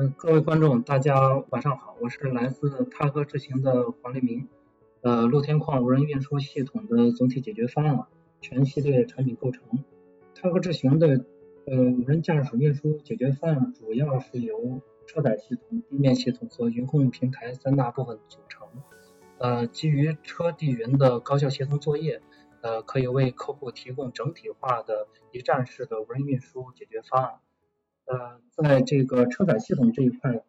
[0.00, 4.46] 嗯，各位观众，大家晚上好，我是来自踏歌智行的黄立明。
[5.00, 8.06] 呃，露天矿无人运输系统的总体解决方案
[8.40, 9.60] 全系列产品构成。
[10.36, 11.24] 踏歌智行的
[11.66, 18.68] 呃无人驾驶运输解决方案主要是由车载系统、地面系统和云控平台三大部分组成。
[19.38, 22.22] 呃，基于车地云的高效协同作业，
[22.60, 27.32] 呃，可以为客户提供整体化的一站式的无人运输解决方案。
[28.08, 30.42] 呃，在这个车载系统这一块，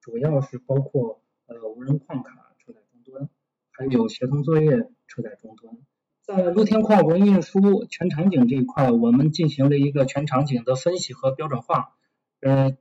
[0.00, 3.28] 主要是包括呃无人矿卡车载终端，
[3.70, 4.70] 还有协同作业
[5.06, 5.74] 车载终端。
[6.22, 11.96] 在露天矿无人运输全场景这一块，我们进行了一个全场景的分析和标准化。
[12.40, 12.76] 呃，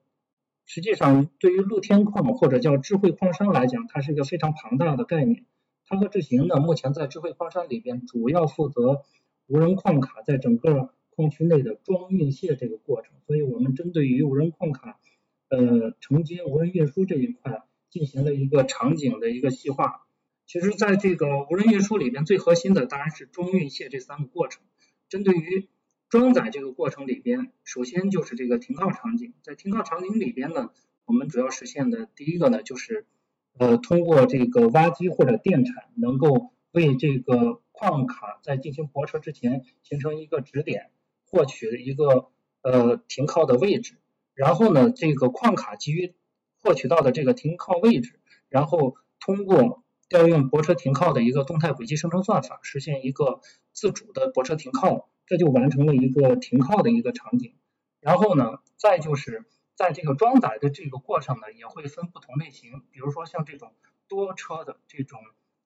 [0.66, 5.46] 实际上对于露天矿或者叫智慧矿山来讲，它是一个非常庞大的概念。
[5.85, 9.04] 它和智行呢，目前在智慧矿山里边主要负责
[9.48, 14.99] 无人矿卡在整个矿区内的装运卸这个过程，所以我们针对于无人矿卡
[15.49, 20.05] 呃承接无人运输这一块进行了一个场景的一个细化。
[20.46, 24.62] 其实，在这个无人运输里边，最核心的当然是装运卸这三个过程。
[25.09, 25.68] 针对于
[26.07, 30.70] 装载这个过程里边，首先就是这个停靠场景，在停靠场景里边呢，
[31.05, 33.05] 我们主要实现的第一个呢，就是
[33.57, 40.91] 呃通过这个挖机或者电铲，能够为这个矿卡在进行泊车之前形成一个指点。
[41.30, 42.30] 获取一个
[42.62, 43.98] 呃停靠的位置，
[44.34, 46.16] 然后呢，这个矿卡基于
[46.62, 53.42] 获取到的这个停靠位置，然后通过调用泊车停靠的一个动态轨迹生成算法，实现一个
[53.74, 57.55] 自主的泊车停靠，这就完成了一个停靠的一个场景。
[58.00, 63.74] 然后呢，再就是在这个装载的这个过程呢，也会分不同类型，比如说像这种
[64.08, 65.20] 多车的这种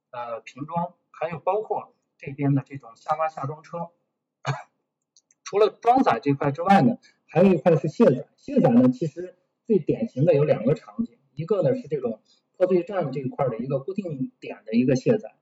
[0.09, 3.89] 呃瓶装，还有包括这边的这种下拉下装车。
[5.51, 6.95] 除了装载这块之外呢，
[7.27, 8.25] 还有一块是卸载。
[8.37, 9.35] 卸载呢，其实
[9.67, 12.21] 最典型的有两个场景，一个呢是这种
[12.55, 15.35] 破碎站这一块的一个固定点的一个卸载，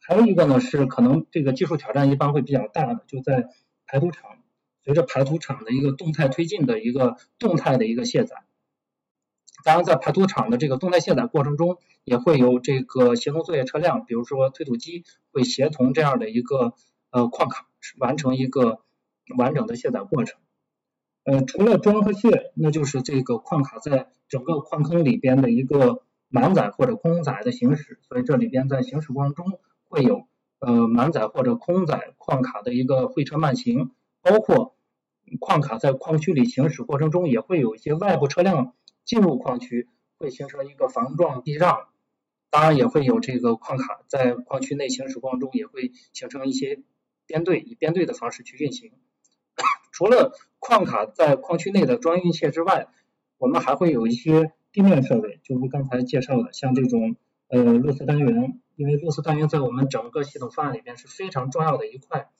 [0.00, 3.50] 还有一个呢是可能这个技术挑战一般会比较大的，就在
[3.84, 4.38] 排土场，
[4.82, 8.44] 随着排土场的一个动态推进的一个动态的一个卸载。
[9.62, 16.72] 当然，在排土场的这个动态卸载过程中，也会有这个协同作业车辆，比如说推土机会协同这样的一个
[17.10, 18.80] 呃矿卡完成一个。
[19.36, 20.40] 完整的卸载过程，
[21.24, 30.26] 呃，除了装和卸，那就是这个矿卡在整个矿坑里边的一个满载或者空载的行驶，所以这里边在行驶过程中会有
[30.58, 33.90] 呃满载或者空载矿卡的一个会车慢行，
[34.22, 34.76] 包括
[35.40, 38.74] 矿卡在矿区里行驶过程中也会有一些外部车辆
[39.04, 41.88] 进入矿区，会形成一个防撞避让，
[42.50, 46.82] 当然也会有这个矿卡在矿区内行驶过程中也会形成一些
[47.26, 48.92] 编队，以编队的方式去运行。
[49.98, 52.86] 除了矿卡在矿区内的装运卸之外，
[53.36, 57.16] 我们还会有一些地面设备，就如刚才介绍的，像这种
[57.48, 62.30] 呃路思单元，因为路思单元在我们整个系统方案里边是非常重要的一块。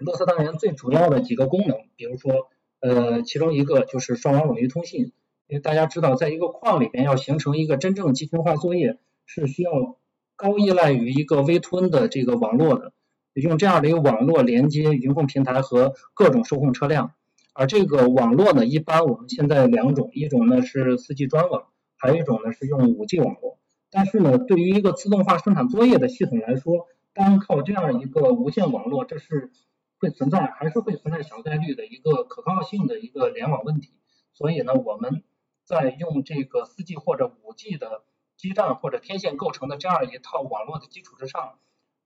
[0.00, 2.48] 路思单元最主要的几个功能，比如说
[2.80, 5.12] 呃其中一个就是双网冗余通信，
[5.46, 9.96] 因为大家知道，在一个矿里边要形成一个真正集群化作业，是需要
[10.34, 12.92] 高依赖于一个微吞的这个网络的。
[13.40, 17.12] 用这样的一个网络连接云控平台和各种受控车辆，
[17.52, 21.64] 而这个网络呢，一般我们现在两种，一种呢是 4G 专网，
[21.96, 23.58] 还有一种呢是用 5G 网络。
[23.90, 29.50] 但是呢，对于一个自动化生产作业的系统来说，单靠这样一个无线网络，这是
[29.98, 33.92] 会存在，还是会存在小概率的一个可靠性的一个联网问题。
[34.34, 35.22] 所以呢，我们
[35.64, 38.02] 在用这个 4G 或者 5G 的
[38.36, 41.58] 基站或者天线构成的这样一套网络的基础之上。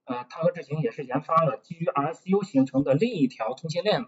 [0.05, 4.07] 呃，它和智行也是研发了基于 RSU 形成的另一条通信链路。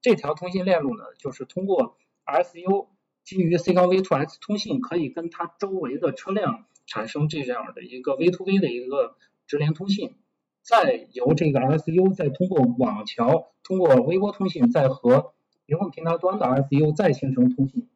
[0.00, 2.86] 这条通信链路呢，就是通过 RSU
[3.24, 9.16] 基于 C-V2X 通信，可以跟它周围的车辆产生这样的一个 V-to-V 的一个
[9.46, 10.16] 直连通信，
[10.62, 15.34] 再由这个 RSU 再通过网桥，通过微波通信，再和
[15.66, 17.88] 云控平台端的 RSU 再形成通信，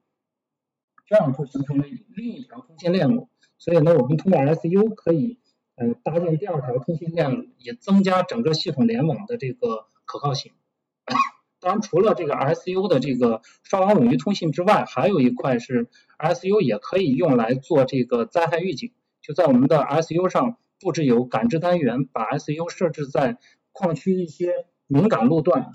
[1.06, 1.84] 这样就形成了
[2.14, 3.28] 另一条通信链路。
[3.58, 5.38] 所以呢，我们通过 RSU 可以。
[5.76, 10.52] 呃，搭建第二条通信链路，也增加整个系统联网的这个可靠性。
[11.60, 15.88] 当然，除了这个 RSU 的这个双网冗余通信之外，还有一块是
[16.18, 18.92] RSU 也可以用来做这个灾害预警。
[19.20, 23.38] 就在我们的 RSU 上布置有感知单元，把 RSU 设置在
[23.72, 25.72] 矿区一些敏感路段，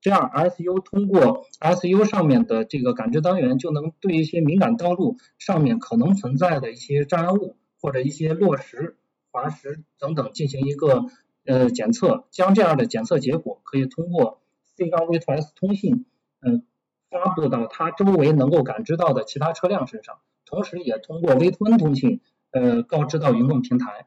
[0.00, 8.96] 这样 RSU 通过 RSU 上面的这个感知单元，就能对一些敏感道路上面可能存在的一些障碍物或者一些落石。
[9.36, 11.04] 滑石等等进行一个
[11.44, 16.06] 呃检测，将这样的检测结果可以通过 C 杠 V to S 通信
[16.40, 16.64] 嗯
[17.10, 24.06] 发布到它周围能够感知到的其他车辆身上，同时也通过微吞通信呃告知到云控平台，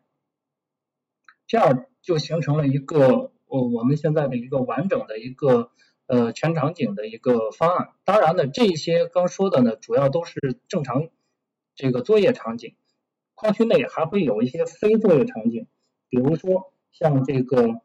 [1.45, 5.69] 这样就形成了一个呃我们现在的一个完整的一个
[6.07, 7.89] 呃全场景的一个方案。
[8.03, 11.09] 当然呢，这些刚说的呢，主要都是正常
[11.75, 12.73] 这个作业场景，
[13.39, 15.67] 矿区内还会有一些非作业场景，
[16.09, 17.81] 比如说像这个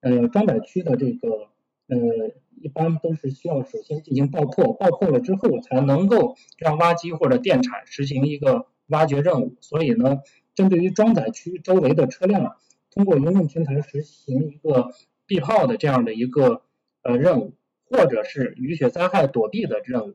[0.00, 1.48] 呃装载区的这个
[1.86, 2.34] 呃。
[2.62, 9.56] 一般都是需要首先进行爆破，爆破了之后才能够让挖机或者电铲实行一个挖掘任务。
[9.62, 10.18] 所以呢，
[10.54, 12.58] 针对于装载区周围的车辆，
[12.90, 14.90] 通过云控平台实行一个
[15.24, 16.60] 避炮的这样的一个
[17.00, 17.54] 呃任务，
[17.86, 20.14] 或者是雨雪灾害躲避的任务，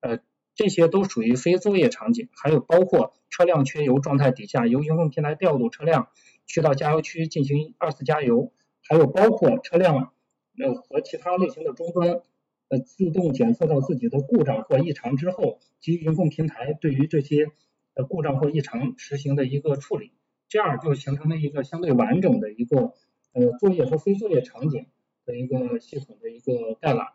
[0.00, 0.18] 呃，
[0.58, 2.28] 这些都属于非作业场景。
[2.32, 6.08] 还有包括车辆缺油状态底下，由云控平台调度车辆
[6.44, 8.52] 去到加油区进行二次加油，
[8.82, 10.12] 还有包括车辆。
[10.60, 12.20] 呃，和其他类型的终端，
[12.66, 17.52] 呃，自动检测到自己的故障或异常之后，基于云控平台对于这些
[17.94, 20.10] 呃故障或异常实行的一个处理，
[20.48, 22.92] 这样就形成了一个相对完整的一个
[23.34, 24.86] 呃作业和非作业场景
[25.24, 27.06] 的一个系统的一个概览。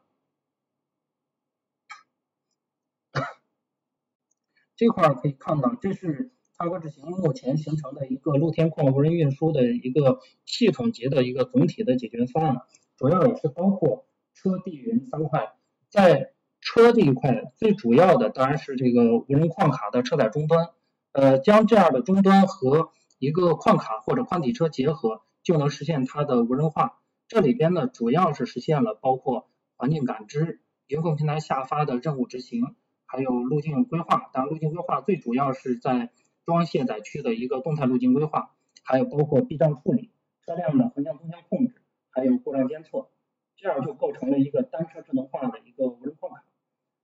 [4.76, 12.62] 这块可以看到，这是踏歌智行目前形成的一个露天矿无人运输的一个系统级的一个总体的解决方案。
[12.98, 15.54] 主要也是包括车地云三块，
[15.90, 20.70] 在车这一块最主要的当然是这个无人矿卡的车载终端，
[21.12, 27.00] 呃，将这样的终端和一个矿卡或者矿体车结合，就能实现它的无人化。
[27.28, 32.76] 这里边呢，主要是实现了包括环境感知、云控平台下发的任务执行，
[33.14, 34.32] 还有路径规划。
[34.34, 36.10] 当然，路径规划最主要是在
[36.46, 40.10] 装卸载区的一个动态路径规划，还有包括避障处理、
[40.44, 41.76] 车辆的横向纵向控制。
[42.10, 43.08] 还有故障监测，
[43.56, 46.44] 这样就构成了一个单车智能化的一个无人矿卡。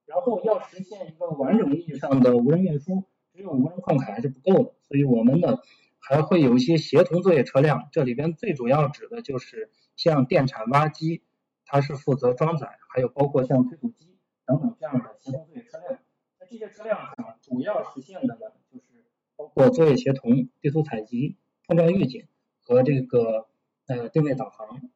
[0.08, 5.58] 然后要实现一个完整意义上的无人运输，只有无人矿卡还是不够的，所以我们呢
[6.00, 7.88] 还会有一些协同作业车辆。
[7.92, 11.24] 这里边最主要指的就是像电铲、挖机，
[11.66, 14.19] 它是负责装载，还有包括像推土机
[14.50, 16.00] 等等这样的协同作业车辆。
[16.40, 19.06] 那这些车辆上，主要实现的呢就是
[19.36, 21.38] 包括作业协同、地图采集、
[21.68, 22.26] 碰撞预警
[22.64, 23.48] 和这个
[23.86, 24.90] 呃定位导航。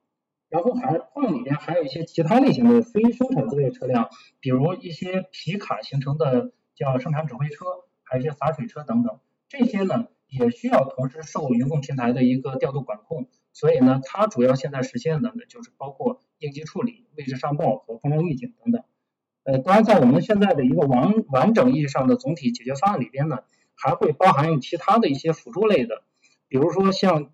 [0.49, 4.09] 然后还矿里边还有一些其他类型的非生产作业车辆，
[4.39, 7.65] 比如一些皮卡形成的叫生产指挥车，
[8.01, 18.83] 还有一些洒水车等等，这些呢也需要同时受云控平台的一个调度管控，所以呢它主要现在实现的呢就是包括应急处理、位置上报和碰撞预警等等。
[19.43, 23.39] 呃，当然在我们现在的一个完完整意义上的总体解决方案里边呢，
[23.75, 26.03] 还会包含其他的一些辅助类的，
[26.47, 27.31] 比如说像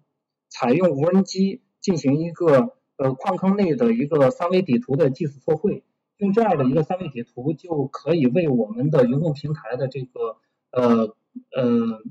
[0.50, 2.76] 采用无人机进行一个。
[3.02, 5.86] 呃，矿坑内的一个三维底图的技术测绘，
[6.18, 10.36] 用这样的一个三维底图就可以为我们的云控平台的这个
[10.70, 11.16] 呃
[11.56, 12.02] 呃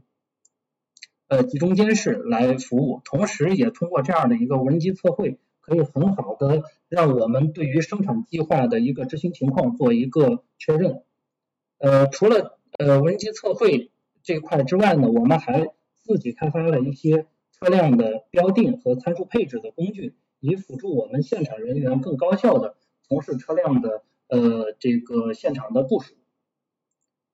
[1.29, 11.03] 呃集中监视来服务，同时也通过这样的一个无人机测绘，可以很好的让我们对于生产计划的一个执行情况做一个确认。
[11.79, 13.91] 呃，除了呃无人机测绘
[14.23, 15.69] 这块之外呢，我们还
[16.03, 20.15] 自己开发了一些车辆的标定和参数配置的工具。
[20.41, 26.15] 以辅助我们现场人员更高效的从事车辆的呃这个现场的部署。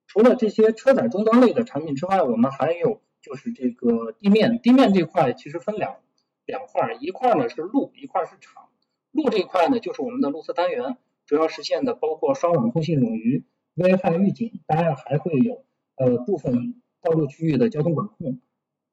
[0.06, 5.96] 除了这些车载终端类的产品之外，我们还有就是这个地面，地面这块其实分两
[6.46, 8.68] 两块，一块呢是路，一块是场。
[9.12, 10.96] 路这一块呢就是我们的路测单元，
[11.26, 15.64] 主要实现的包括双网通信冗余、危害预警，当然还会有
[15.96, 18.40] 呃部分道路区域的交通管控。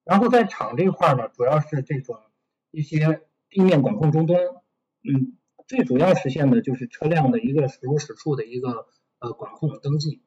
[0.03, 2.17] 然后在场这块呢，主要是这种
[2.71, 3.21] 一些。
[3.53, 4.39] 地面管控终端，
[5.03, 5.35] 嗯，
[5.67, 8.87] 最主要实现的就是车辆的一个驶入驶出的一个
[9.19, 10.21] 呃管控登记，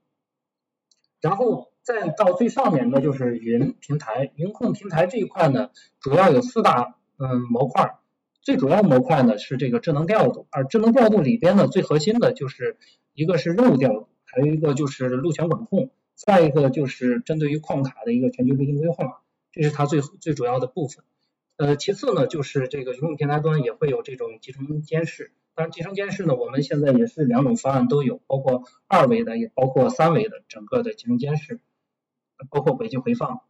[1.23, 7.97] 然后再到最上面呢就是云平台，云控平台这一块呢主要有四大嗯模块，
[8.43, 12.77] 最主要模块呢是这个智能调度，而智能调度里边呢最核心的就是
[13.13, 21.05] 一个是任务调度，还有一个就是路权管控，再一个就是针对于矿卡的一个全局路径规划，这是它最最主要的部分。
[21.57, 25.31] 呃，其次呢，就是这个云平台端也会有这种集成监视。
[25.55, 31.61] 当然，集成监视呢，我们现在也是两种方案都有，包括二维的，也包括三维的，整个的集成监视，
[32.51, 33.43] 包括轨迹回放。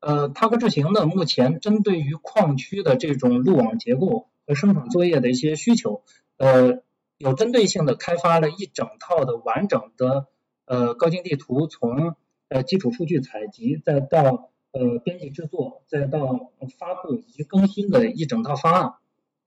[0.00, 6.02] 呃，它和智行呢，目前针对于矿区的这种路网结构和生产作业的一些需求，
[6.38, 6.82] 呃，
[7.18, 10.26] 有针对性的开发了一整套的完整的
[10.64, 12.16] 呃高精地图，从
[12.48, 18.94] 呃基础数据采集再到呃，编辑制作，再到发布以及更新的一整套方案，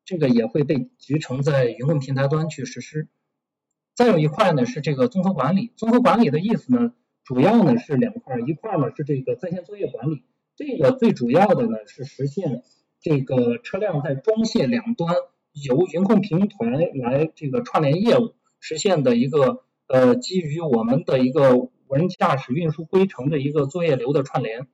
[0.06, 3.08] 这个也会被集成在云控平台端去实施。
[3.96, 6.94] 再有一块呢是这个综合管理，综合管理的意思呢，
[7.24, 10.24] 主要呢是两块，一块呢是这个在线作业管理，
[10.56, 12.64] 这个最主要的呢是实现
[13.02, 15.16] 这个车辆在装卸两端
[15.52, 24.68] 由云控平台来这个串联业务，实现的一个呃基于我们的一个无人驾驶运输规程的一个作业流的串联。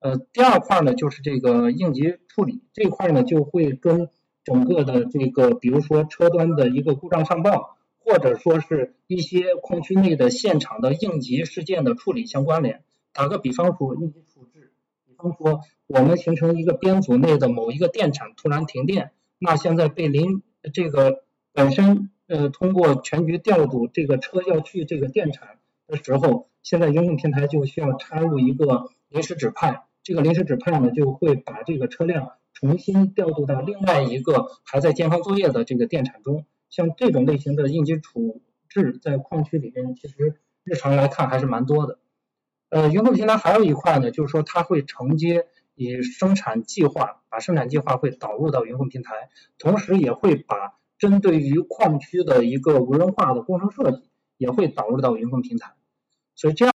[0.00, 4.08] 呃，第二块呢就是这个应急处理这块呢就会跟
[4.44, 7.72] 整个的这个比如说车端的一个故障上报。
[8.08, 12.84] 或者说是一些矿区内的现场的应急事件的处理相关联。
[13.12, 14.45] 打个比方说，应急处，
[15.16, 20.42] 方说我们形成一个编组内的某一个电产突然停电，那现在被临
[20.72, 36.44] 这个本身呃通过全局调度这个车要去这个电产的时候，现在应用平台就需要插入一个临时指派，这个临时指派呢就会把这个车辆重新调度到另外一个还在健康作业的这个电厂中。
[36.68, 42.00] 像这种类型的应急处置，在矿区里边，其实日常来看还是蛮多的。
[42.68, 55.74] 呃，云控平台还有一块呢，就是说它会承接以生产计划，把生产计划会导入到云控平台，同时也会把针对于矿区的一个无人化的工程设计，也会导入到云控平台。
[56.34, 56.74] 所以这样，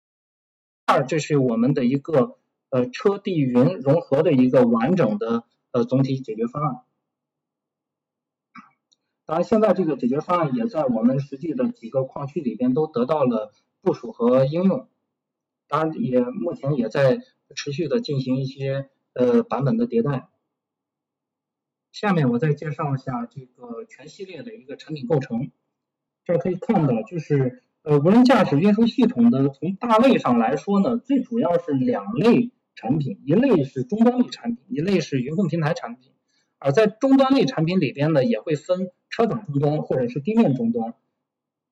[0.86, 2.38] 二这是我们的一个
[2.70, 6.76] 呃车地云融合的一个完整的呃总体解决方案。
[9.26, 14.88] 当然，现在这个解决方案也在我们实际的几个矿区里边都得到了部署和应用。
[15.72, 17.22] 当然，也目前也在
[17.56, 20.28] 持续的进行一些呃版本的迭代。
[21.94, 25.50] 下面我再介绍一下这个全系列的一个产品构成。
[26.26, 36.12] 这儿可以看到，就是呃无人驾驶运输系统的从大类上来说呢，最主要是两类产品，一类是终端类产品，一类是云控平台产品。
[36.58, 40.96] 而在终端类产品里边呢，也会分车载终端或者是地面终端。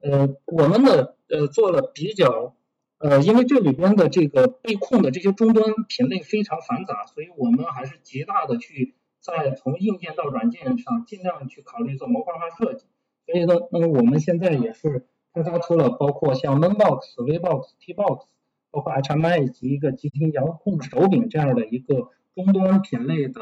[0.01, 2.55] 呃，我们呢，呃，做了比较，
[2.99, 12.85] 呃，因为这里边的这个被控的这些终端品类非常繁杂，所以我们还是极大的去在从硬件到软件上尽量去考虑做模块化设计。
[13.25, 18.25] 所以呢，那么我们现在也是开发出了包括像 Monbox、Vbox、Tbox，
[18.71, 23.41] 包括 HMI 以及一个急停遥控手柄这样的一个终端品类的。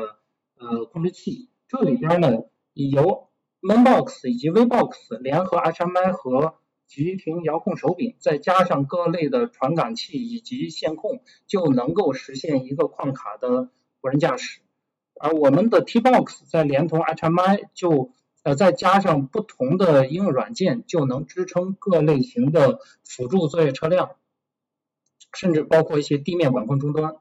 [0.59, 2.31] 呃，控制器这里边呢，
[2.73, 3.29] 由
[3.61, 6.55] Monbox 以及 Vbox 联合 HMI 和
[6.87, 13.69] 急停遥控手柄，再加上各类的传感器以及线控，就能够实现一个矿卡的
[14.01, 14.61] 无人驾驶。
[15.19, 18.11] 而我们的 Tbox 再连同 HMI，就
[18.43, 24.11] 呃再加上不同的应用软件，就能支撑各类型的辅助作业车辆，
[25.33, 27.15] 甚至包括一些地面管控终端。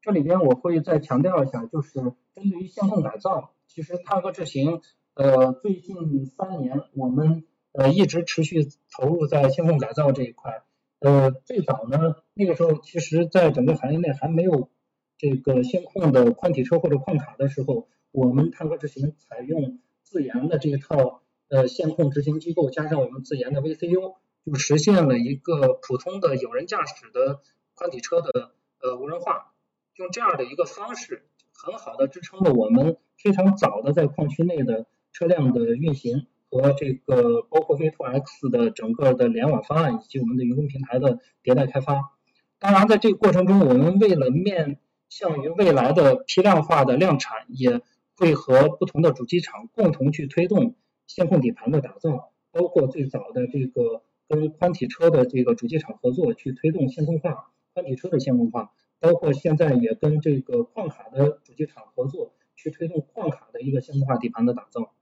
[0.00, 2.00] 这里边我会再强调一下，就是
[2.34, 4.80] 针对于线控改造，其实踏歌智行
[5.14, 10.62] 呃最近三年我们呃一直持续投入在线控改造这一块。
[11.00, 14.68] 呃最早呢那个时候，其实在整个行业内还没有
[15.16, 27.40] 这个线控的宽体车或者矿卡的时候，我们踏歌智行采用自研的这一套呃线控执行机构，加上我们自研的 VCU，就实现了一个普通的有人驾驶的
[27.74, 29.52] 宽体车的呃无人化。
[29.96, 42.12] 用这样的一个方式，很好的支撑了我们非常早的在矿区内的车辆的运行和这个包括 V2X 的整个的联网方案以及我们的云控平台的迭代开发。
[42.58, 47.80] 当然，在这个过程中，我们为了面向于未来的批量化的量产，也
[48.16, 50.74] 会和不同的主机厂共同去推动
[51.06, 58.72] 线控底盘的打造，包括最早的这个跟宽体车的这个主机厂合作，去推动线控化宽体车的线控化。
[59.00, 64.92] 包括现在也跟这个矿卡的主机厂合作，去推动矿卡的一个线控化底盘的打造。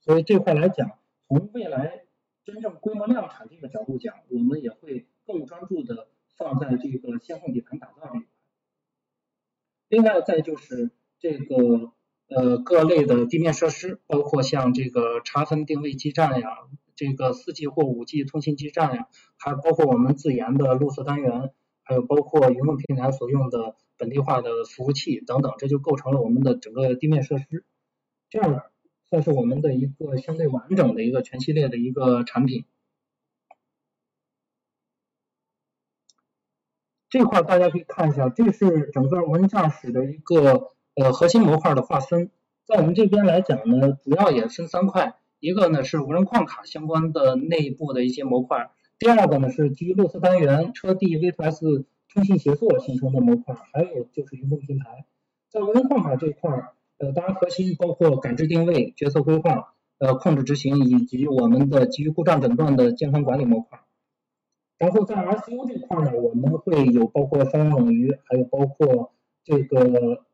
[0.00, 2.04] 所以这块来讲，从未来
[2.44, 8.28] 真正规模量产这个角度讲，我们也会更专注的放在这个线控底盘打造这一块。
[9.88, 11.92] 另外再就是这个
[12.28, 16.48] 呃各类的地面设施，包括像这个查分定位基站呀，
[16.96, 21.52] 这个四 G 或五 G 通信基站呀，还包括我们自研的路色单元。
[21.82, 27.64] 还有包括云控平台所用的本地化的服务器等等，这就构成了我们的整个地面设施，
[28.28, 28.69] 这样
[29.10, 32.64] 算是我们的一个相对完整的一个全系列的一个产品。
[37.08, 42.30] 这块大家可以看一下，这是整个无人驾驶的一个呃核心模块的划分。
[42.66, 48.70] 在我们这边来讲呢，主要也分三块，一个呢是无人矿卡相关的内部的一些模块。
[48.96, 55.04] 第二个呢是基于路色单元、车地 V2S 通信协作形成的模块，还有就是云控平台。
[55.48, 63.80] 在无人矿卡这块儿，呃，当然核心包括感知定位、决策规划，呃控制执行以及我们的基于故障诊断的健康管理模块。
[64.76, 69.14] 然后在 RCU 这块呢，我们会有包括烧氧冗余，还有包括
[69.44, 70.24] 这个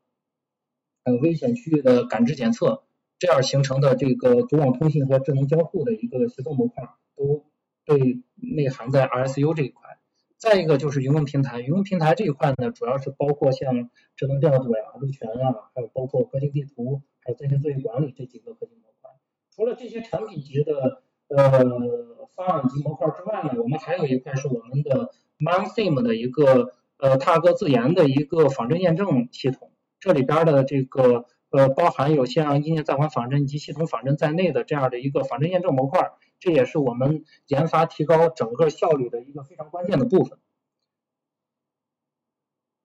[1.05, 2.83] 呃危险区域的感知检测，
[3.17, 6.83] 这样形成的这个组网通信和智能交互的一个协作模块，
[7.15, 7.45] 都
[7.85, 9.96] 被内含在 RCU 这一块。
[10.37, 19.09] 再一个就是云工平台，云工平台这一块呢，主要是包括像智能调度呀、路权啊，还有包括核心地图，还有在线作业管理这几个核心模块。
[19.55, 36.11] 除了这些产品级的呃方案级模块之外呢，我们还有一块是我们的 MonSim 的一个呃踏歌自研的一个仿真验证系统，这里边的这个呃包含有像意念暂缓仿真以及系统仿真在内的这样的一个仿真验证模块。
[36.39, 40.39] 这也是我们研发提高整个效率的一个非常关键的部分。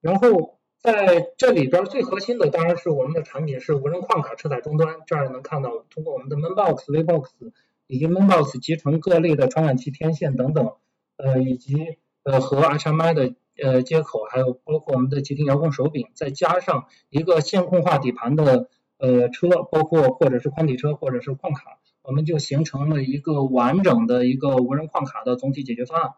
[0.00, 7.52] 然后在这里边最核心的当然是我们的产品是无人矿卡车载终端，这儿能看到通过我们的 ManBox、VBox
[7.86, 10.72] 以及 ManBox 集成各类的传感器天线等等，
[11.16, 18.68] 呃以及呃和 HMI 的呃接口，还有包括我们的集成遥控手柄，再加上一个线控化底盘的
[18.98, 21.78] 呃车，包括或者是宽体车或者是矿卡。
[22.02, 26.10] 我们就形成了一个完整的一个无人矿卡的总体解决方案。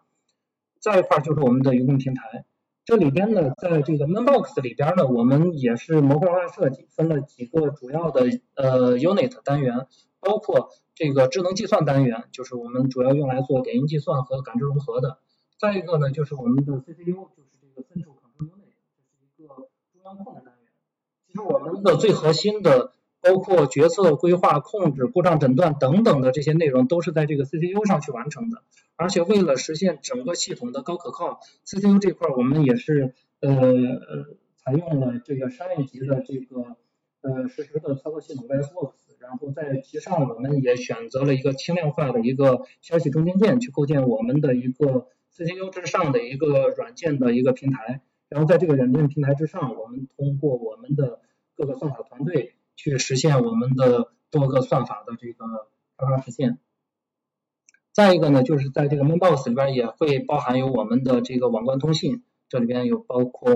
[0.80, 2.44] 再一块就是我们的云控平台，
[2.84, 9.86] 这里边呢，在这个 ManBox 里边呢，我们也是模块化设计，分了几个主要的呃 Unit 单元，
[10.20, 15.18] 包括这个智能计算单元，就是我们主要用来做点云计算和感知融合的。
[15.58, 20.70] 再一个呢，就是我们的 CPU，就是这个 Central Control Unit，这是一个中央控制单元。
[21.26, 22.92] 其实我们的最核心的。
[23.24, 28.62] 包括决策、规划、控制、故障诊断等等的这些内容，都是在这个 CCU 上去完成的。
[28.96, 33.50] 而且为了实现整个系统的高可靠，CCU 这块我们也是呃
[34.58, 36.76] 采用了这个商业级的这个
[37.22, 48.02] 呃实时的操作系统 VSWorks，然后在其上我们也选择了一个轻量化的一个消息中间件去构建我们的一个 CCU 之上的一个软件的一个平台。
[48.28, 51.20] 然后在这个软件平台之上，我们通过我们的
[51.56, 52.54] 各个算法团队。
[52.76, 55.44] 去实现我们的多个算法的这个
[55.96, 56.58] 开发实现。
[57.92, 63.54] 再一个呢，就是在这个 Mainbox 里边也会包含有我们的这个网关通信，这里边有包括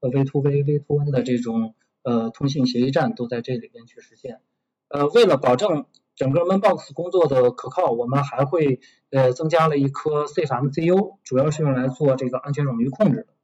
[0.00, 4.40] V to V、V to N 的这种呃通信协议站都在这里边去实现。
[4.88, 8.80] 呃，为了保证整个 Mainbox 工作的可靠，我们还会
[9.10, 13.34] 呃增加了一颗 CFMCU，主要是用来做这个安全冗余控制的。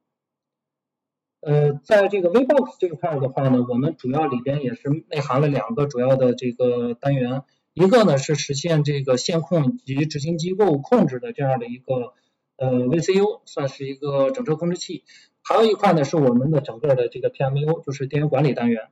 [1.46, 12.14] 呃，在这个 VBox 这一块的话呢，我们主要里边也是内含了两个主要的这个单元，一个呢是实现这个线控及执行机构控制的这样的一个
[12.56, 15.04] 呃 VCU，算是一个整车控制器，
[15.40, 18.88] 还有一块呢是我们的整个的这个 PMU，就是电源管理单元。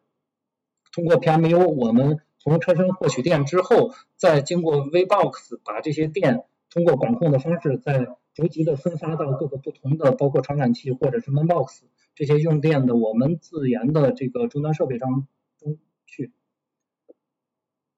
[0.92, 11.80] 通过 PMU，我们从车身获取电之后，再经过 VBox 把这些电通过管控的方式，再逐级的分发到各个不同的，包括传感器或者是 ManBox。
[12.14, 15.26] 这些用电的我们自研的这个终端设备上
[15.58, 16.30] 中去，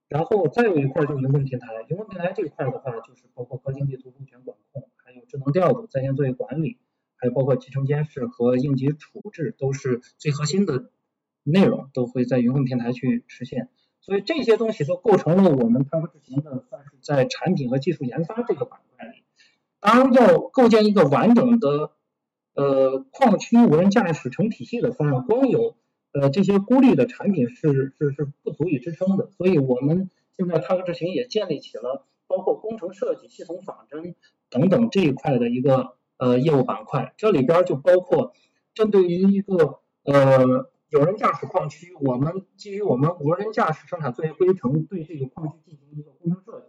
[0.09, 6.79] 然后再有一块就是云控平台，云控平台这一块的话，就是包括核心地图、路权管控，还有智能调度、在线作业管理，
[7.17, 10.91] 还有包括集成监视和应急处置，都是最核心的
[11.43, 13.69] 内容，都会在云控平台去实现。
[14.01, 19.25] 所以这些东西都构成了我们碳科智行的，算是在产品和技术研发这个板块里，
[19.79, 21.93] 当然要构建一个完整的。
[22.57, 25.77] 呃，矿区无人驾驶成体系的方案，光有
[26.13, 34.15] 呃这些孤立的产品是是是不足以支撑的，所以我们现在探科智行也建立起了包括工程设计、系统仿真
[34.49, 38.33] 等等这一块的一个呃业务板块，这里边就包括
[38.73, 46.67] 针对于一个呃有人驾驶矿区，我们基于我们无人驾驶生产作业规程对这个矿区进行一个工程设计，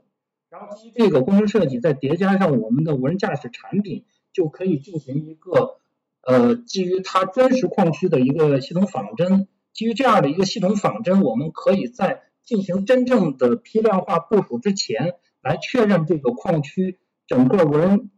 [0.49, 4.03] 然后基于这个工程设计再叠加上我们的无人驾驶产品。
[4.37, 5.79] 就可以进行一个
[6.21, 18.11] 呃基于它真实矿区的一个系统仿真，基于这样的一个系统仿真，我们可以在进行真正的批量化部署之前，来确认这个矿区整个无人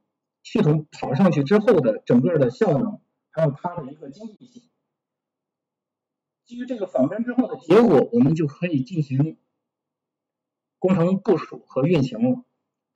[0.43, 4.63] 系统跑上去之后的整个的效能，还有它的一个经济性。
[6.45, 9.37] 基于这个仿真之后的结果，我们就可以进行
[10.79, 12.43] 工程部署和运行了。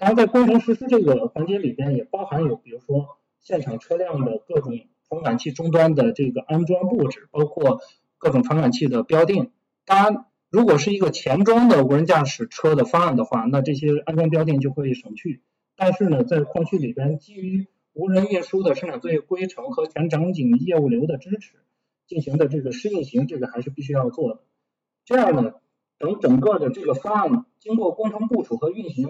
[0.04, 7.80] 然后，在工程实施这个环节里边，也包含有，比如说现场车辆的各种传感器终端的这个安装布置，包括
[8.18, 9.52] 各种传感器的标定。
[9.86, 15.42] 当然，如果是一个前装的无人驾驶车的方案的话，那这些安装标定就会省去。
[15.78, 21.54] 但是呢，在矿区里边，基于无人运输的生产作业规程和全场景业务流的支持
[22.08, 24.42] 进行的这个试运行，这个还是必须要做的。
[25.06, 25.54] 这样呢？
[25.98, 29.08] 等整个的这个方案经过工程部署和运行，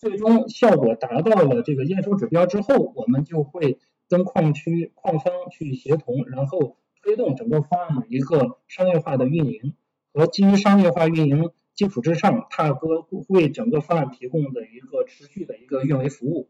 [0.00, 9.74] 最终效果达到了这个验收指标之后，我们就会跟矿区矿方去协同，然后推动整个方案的一个商业化的运营
[10.14, 16.48] 和基于商业化运营基础之上，踏歌为整个方案提供的一个持续的一个运维服务。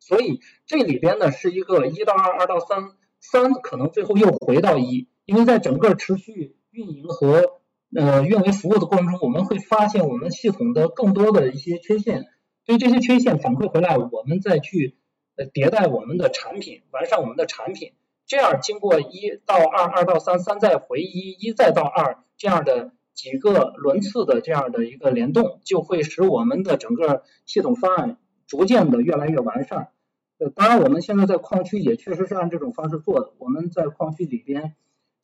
[0.00, 2.90] 所以这里边呢是一个一到二，二到三，
[3.20, 7.60] 三可能最后又回到一，因为在整个持续运营和
[7.94, 12.26] 呃运维服务的过程中，我们会发现我们系统的更多的一些缺陷，
[12.68, 14.94] 对这些缺陷反馈回来，我们再去
[15.36, 17.92] 呃迭代我们的产品，完善我们的产品，
[18.26, 29.88] 这样经过一到二，二到三，三再回一，一再到二这样的几个轮次的这样的一个联动，就会使我们的整个系统方案逐渐的越来越完善。
[30.36, 33.32] 呃，当然，我们现在在矿区也确实是按这种方式做的。
[33.38, 34.74] 我们在矿区里边，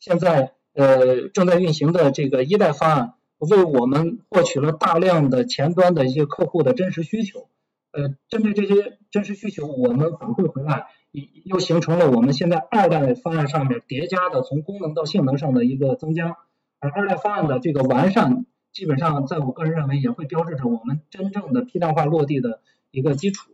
[0.00, 7.48] 现在呃正在运行的这个一代方案，为我们获取了大量的前端的一些客户的真实需求。
[7.92, 10.88] 呃，针对这些真实需求，我们反馈回来，
[11.44, 16.36] 又形成了我们现在二代方案上面叠加的从功能到性能上的一个增加。
[16.80, 23.52] 而二代方案的这个完善，基本上在我个人认为，也会标志着我们真正的批量化落地的一个基础。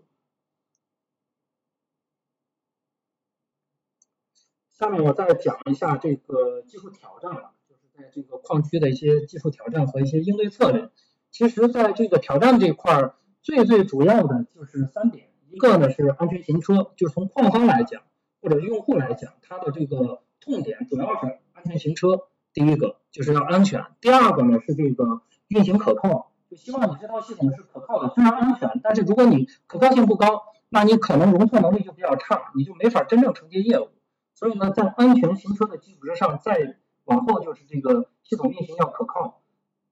[4.71, 7.53] 下面我再讲一下这个技术挑战了，
[8.01, 10.89] 在这个矿区的一些技术挑战和一些应对策略。
[11.31, 18.03] 其实，在这个挑战这块儿，最最主要的就是三点，一个呢是安全行车，就是从矿方来讲
[18.41, 22.29] 或者用户来讲，它的这个痛点主要是安全行车。
[22.53, 33.91] 第一个就是要安全，第二个呢是这个运行可靠，就希望你这套系统是可靠的，虽然安全，但是如果你可靠性不高，那你可能容错能力就比较差，你就没法真正承接业务。
[34.35, 36.79] 所以呢，在安全行车的基础之上，再
[37.11, 39.43] 往后就是这个系统运行要可靠。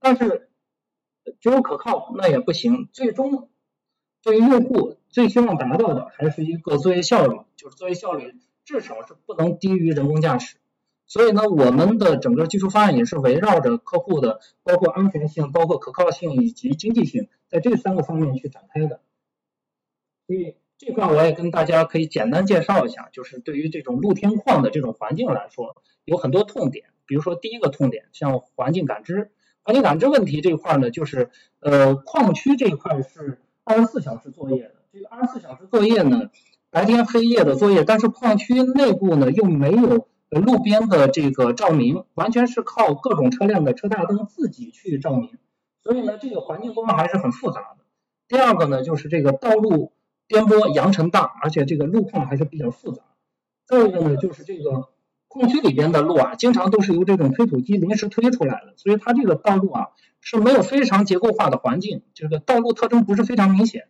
[0.01, 0.49] 但是
[1.41, 3.51] 只有可靠那也不行，最终
[4.23, 10.57] 对于用户最希望达到的还是一个作业效率，就是作业效率至少是不能低于人工驾驶。
[11.07, 19.01] 所以呢，我们的整个技术方案也是围绕着客户的包括安全性、包括可靠性以及经济性，在这三个方面去展开的。
[20.27, 20.57] 所以。
[20.81, 26.93] 这块我也跟大家可以简单介绍一下，就是对于这种露天矿的这种环境来说，有很多痛点。
[27.09, 29.33] 比如说第一个痛点，像环境感知，
[29.65, 36.31] 环境感知问题这一块呢，就是呃矿区这一块是二十四小时作业的，这个二十四小时作业呢，
[36.71, 45.39] 白天黑夜的作业，但是矿区内部呢又没有路边的这个照明，完全是靠各种车辆的车大灯自己去照明，
[45.83, 47.79] 所以呢这个环境工还是很复杂的。
[48.29, 49.93] 第二个呢就是这个道路。
[50.31, 53.03] 颠簸扬尘大，而且这个路况还是比较复杂。
[53.65, 54.91] 再一个呢，就是这个
[55.29, 59.89] 矿区里边的路啊，经常都是由这种推土机临时推出来的，所以它这个道路啊
[60.21, 63.89] 是没有非常结构化的环境，这个道路特征不是非常明显。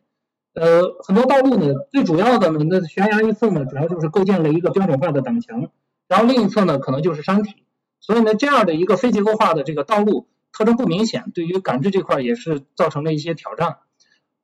[0.55, 5.71] 呃，很多道路呢，最主要的呢，那悬崖一侧呢，主要就是构建了一个标准化的挡墙，
[6.09, 7.63] 然后另一侧呢，可能就是山体，
[8.01, 13.79] 所以呢，这样的一个非结构化的这个道路特征不明显，对于感知这块也是造成了一些挑战。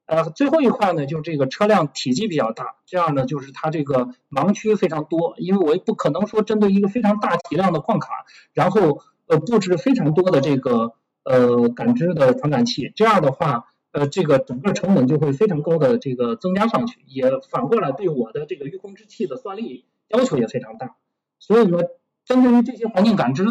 [0.07, 8.11] 呃，最后一块呢，就是这个车辆体积比较大，这样呢，就是它这个盲区非常多，因为我也不可能说针对一个非常大体量的矿卡，
[8.53, 20.97] 然后呃布置非常多的这个呃感知的传感器，这样的话，呃这个整个成本就会非常高的这个增加上去，也反过来对我的这个预控制器的算力要求也非常大，
[21.39, 21.79] 所以呢，
[22.27, 23.47] 针对于这些环境感知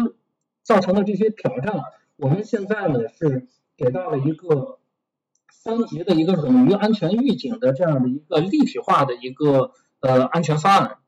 [0.62, 1.82] 造成的这些挑战，
[2.14, 4.78] 我们现在呢是给到了一个。
[5.62, 10.98] 三级的一个冗余安全预警的这样的一个立体化的一个呃安全方案，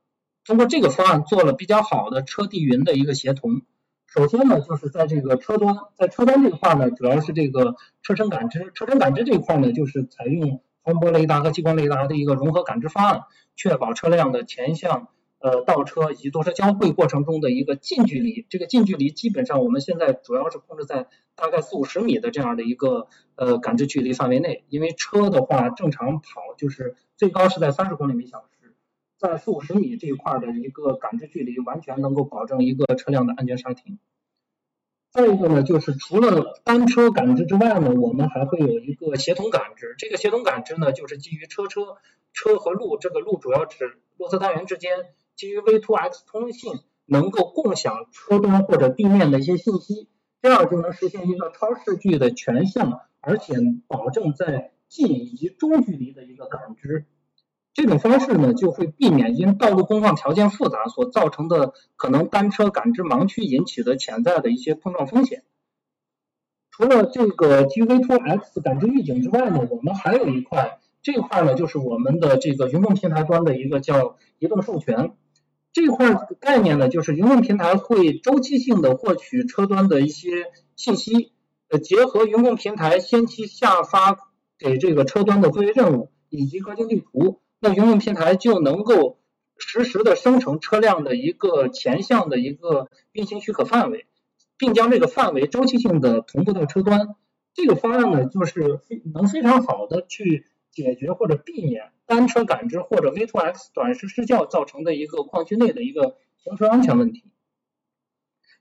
[0.45, 3.63] 通过这个方案做了比较好的车地云的一个协同。
[4.07, 13.23] 首先呢，就是在这个车端，在车端这块呢，主要是这个车身感知，车身感知这一块呢，就是采用防波雷达和激光雷达的一个融合感知方案，
[13.57, 15.09] 确保车辆的前向。
[15.47, 21.07] 呃，倒车以及多车交汇过程中的一个近距离，这个近距离基本上我们现在主要是控制在
[21.37, 23.07] 大概四五十米的这样的一个
[23.37, 28.75] 呃感知距离范围内，因为车的话正常跑就是最高是在三十公里每小时，
[29.19, 34.01] 在四五十米这一块的一个感知距离完全能够保证一个车辆的安全刹停。
[35.13, 41.99] 再一个呢，就是除了单车感知之外呢，我们还会有一个协同感知，这个协同感知呢，就是基于车车
[42.33, 44.91] 车和路，这个路主要指路侧单元之间。
[45.37, 46.73] 基于 V2X 通信
[47.05, 50.09] 能够共享车端或者地面的一些信息，
[50.41, 53.55] 这样就能实现一个超视距的全向，而且
[53.87, 57.05] 保证在近以及中距离的一个感知。
[57.75, 65.45] 这种方式呢，就会避免因道路工况条件复杂所造成的可能单车感知盲区引起的潜在的一些碰撞风险。
[66.71, 75.15] 除了这个基于 V2X 感知预警之外呢，我们还有一块，这块呢就是我们的这个云控平台端的一个叫移动授权。
[75.77, 81.33] 这块概念呢，就是云控平台会周期性的获取车端的一些信息，
[81.69, 84.17] 呃，结合云控平台先期下发
[84.59, 89.19] 给这个车端的作业任务以及高精地图，那云控平台就能够
[89.59, 94.07] 实时的生成车辆的一个前向的一个运行许可范围，
[94.57, 97.17] 并将这个范围周期性的同步到车端。
[97.53, 98.81] 这个方案呢，就是
[99.13, 101.91] 能非常好的去解决或者避免。
[102.07, 107.25] 单车感知或者 V2X 短时失效造成的一个矿区内的一个行车安全问题。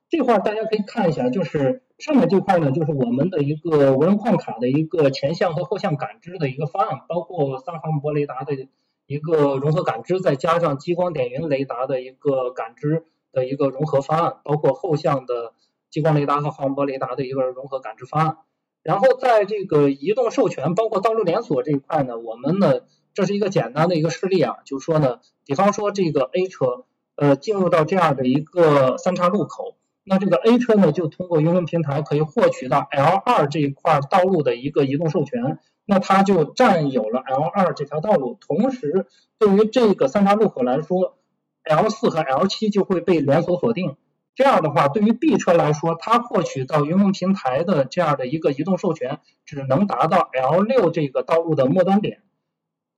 [0.07, 8.67] 这块大家可以看一下，就是上面这块呢，就是我们的一个无人矿卡的一个前向和后向感知的一个方案，包括三航波雷达的
[9.07, 15.53] 一个融合感知，再加上激光点云雷达的一个感知的一个融合方案，包括后向的
[15.89, 18.37] 激光雷达和航波雷达的一个融合感知方案。
[18.83, 22.81] 然后在这个移动授权，包括道路连锁这一块呢，我们呢。
[23.15, 26.83] 这是一个简单的一个示例啊，就是说呢，比方说这个 A 车，
[27.15, 39.07] 呃，进入到这样的一个三岔路口，那这个 A 车呢，就通过云控平台可以获取到 L2 这一块道路的一个移动授权，那它就占有了 L2 这条道路，同时
[39.39, 41.17] 对于这个三岔路口来说
[41.63, 43.95] ，L4 和 L7 就会被连锁锁定，
[44.35, 52.19] 这样的话，对于 B 车来说，它获取到云控平台的这样的一个移动授权，只能达到 L6 这个道路的末端点。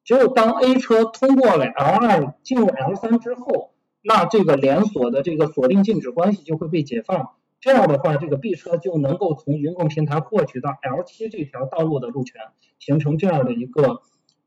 [0.07, 7.33] 只有当 A 车通过了 L2 进入 L3 之后，那这个连锁的这个锁定禁止关系就会被解放。
[7.59, 12.39] 这样的话，这个 B 车就能够从云控平台获取到 L7 这条道路的路权，
[12.79, 14.01] 形成这样的一个，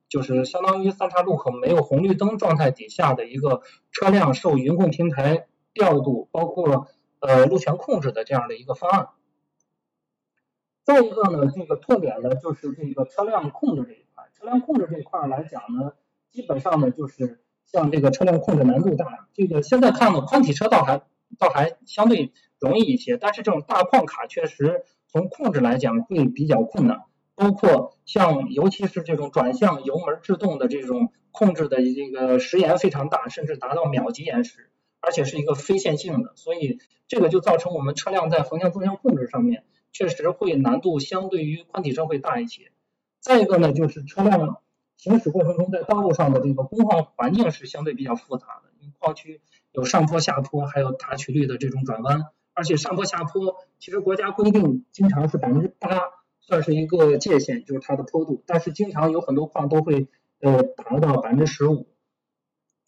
[0.09, 3.61] 就是相当于三岔路口没有红绿灯状态底下的一个
[3.93, 6.87] 车辆受云控平台调度，包括
[7.19, 9.09] 呃路权控制的这样的一个方案。
[10.87, 14.07] 再一个呢，这个特点呢，就是这个车辆控制这一。
[14.41, 15.93] 车辆控制这块来讲呢，
[16.31, 21.03] 基本上呢就是像这个车辆控制难度大，这个现在看呢宽体车倒还
[21.39, 27.03] 倒还相对容易一些，但是这种大矿卡确实从控制来讲会比较困难，
[27.35, 42.73] 包括像尤其是这种转向油门制动的这种控制的这个时延非常大，甚至达到秒级延时，而且是一个非线性的，所以这个就造成我们车辆在横向纵向控制上面确实会难度相对于宽体车会大一些。
[43.21, 44.61] 再一个呢，就是车辆
[44.97, 49.41] 行驶过程中，在道路上的这个工况环境是相对比较复杂的，因为矿区
[49.73, 55.89] 有上坡、下坡，还有大曲率的这种转弯，而且上坡、下坡，其实国家规定经常是百分之八
[56.41, 60.09] 算是一个界限，就是它的坡度，但是经常有很多矿都会
[60.41, 61.87] 呃达到百分之十五，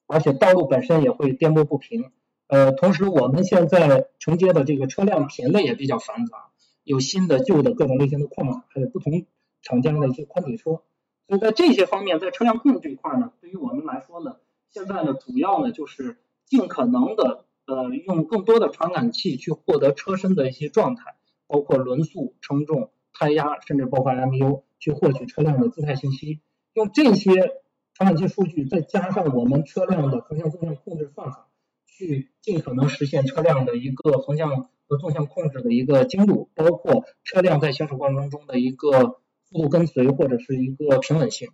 [0.07, 2.11] 而且道路本身也会颠簸不平，
[2.47, 6.51] 呃，同时我们现在承接的这个车辆品类也比较繁杂，
[6.85, 9.27] 有新的、旧的各种类型的矿，还有不同。
[9.63, 10.83] 厂家的一些宽体车，
[11.29, 14.37] 所以在这些方面，在车辆控制这一块呢，对于我们来说呢，
[14.71, 21.15] 现在呢，主要呢就是尽可能的呃用更多的传感器去获得车身的一些状态，
[21.47, 26.41] 包括轮速、称重、胎压，甚至包括 MU 去获取车辆的姿态信息。
[26.75, 27.33] 用这些
[27.95, 31.49] 传感器数据，再加上我们车辆的横向纵向控制算法，
[31.87, 39.22] 去尽可能实现车辆的一个横向和纵向控制的一个精度，包括车辆在行驶过程中的一个。
[39.53, 41.51] 速度跟随或者是一个平稳性。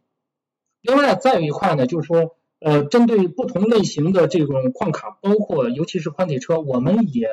[0.80, 7.26] 另外再有一块呢，就是说，呃，针对不同类型的这种矿卡，包括尤其是宽体车，我们也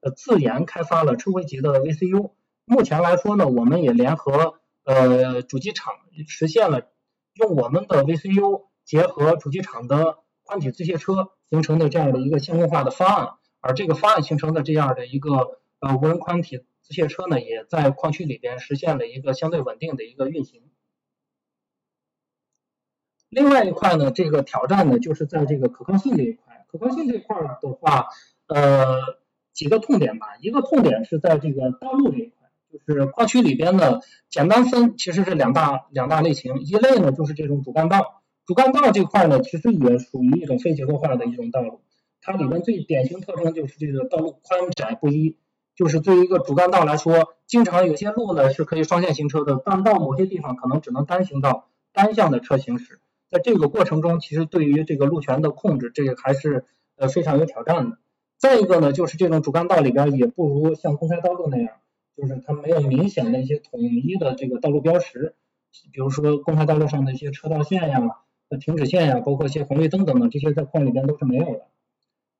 [0.00, 2.30] 呃自研开发了车规级的 VCU。
[2.64, 4.54] 目前来说呢，我们也联合
[4.84, 5.94] 呃主机厂
[6.28, 6.86] 实现了
[7.34, 13.28] 用我们的 VCU 结合主机厂的宽体自卸车形成的这样的一个相控化的方案，
[13.60, 16.60] 而这个方案形成的这样的一个呃无人宽体。
[16.92, 20.60] 自卸车呢，也在矿区里边实现了一个相对稳定的一个运行。
[23.30, 26.66] 另外一块呢，这个挑战呢，就是在这个可靠性这一块。
[26.70, 28.08] 可靠性这一块的话，
[28.46, 29.00] 呃，
[29.54, 30.36] 几个痛点吧。
[30.42, 32.50] 一个痛点是在这个道路这一块，
[32.86, 36.60] 就是矿区里边呢，简单分其实是两大两大类型。
[36.60, 38.22] 一类呢，就是这种主干道。
[38.44, 41.80] 主干道这块呢，其实也属于一种非结构化的一种道路。
[42.20, 45.38] 它里面最典型特征就是这个道路宽窄不一。
[45.74, 53.00] 就是对于一个主干道来说，经常有些路呢是可以双线行车的，但到某些地方可能只能单行道、单向的车行驶。
[53.30, 57.98] 在这个过程中，其实对于这个路权的控制，这个还是呃非常有挑战的。
[58.36, 61.76] 再一个呢，就是这种主干道里边也不如像公开道路那样，
[62.16, 65.34] 就是它没有明显的一些统一的这个道路标识，
[65.92, 68.00] 比如说公开道路上的一些车道线呀、
[68.60, 71.66] 停止线呀，包括一些红绿灯等等，这些在矿里边都是没有的。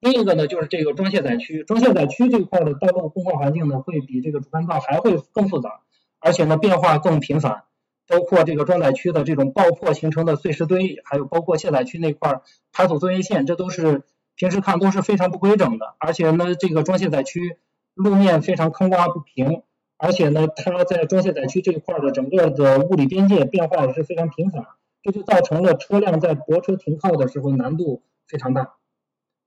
[0.02, 5.80] 另一个呢，就是这个装卸载区，装卸载区这块的道路工况环境呢，会比这个主干道还会更复杂。
[6.18, 7.62] 而且呢变化更频繁，
[8.08, 12.40] 包括这个装载区的这种爆破形成的碎石堆，还有包括卸载区那块
[12.72, 14.02] 排土作业线，这都是
[14.34, 17.56] 平时看都是非常不规整的，而且呢这个装卸载区
[17.94, 19.62] 路面非常坑洼不平，
[19.98, 24.66] 而且呢它在装卸载区这一块的整个的物理边界变化也是非常频繁，
[25.02, 28.74] 这就造成了车辆在泊车停靠的时候难度非常大。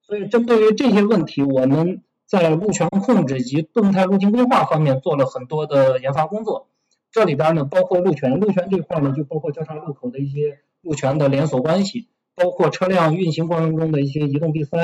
[0.07, 6.67] 所以针对于这些问题，我们在路权控制及动态路径规划方面做了很多的研发工作。
[7.11, 14.77] 这里边呢，包括路权，路权这块呢，就包括交叉路口的一些路权的连锁关系，包括车辆运行过程中的一些移动闭塞，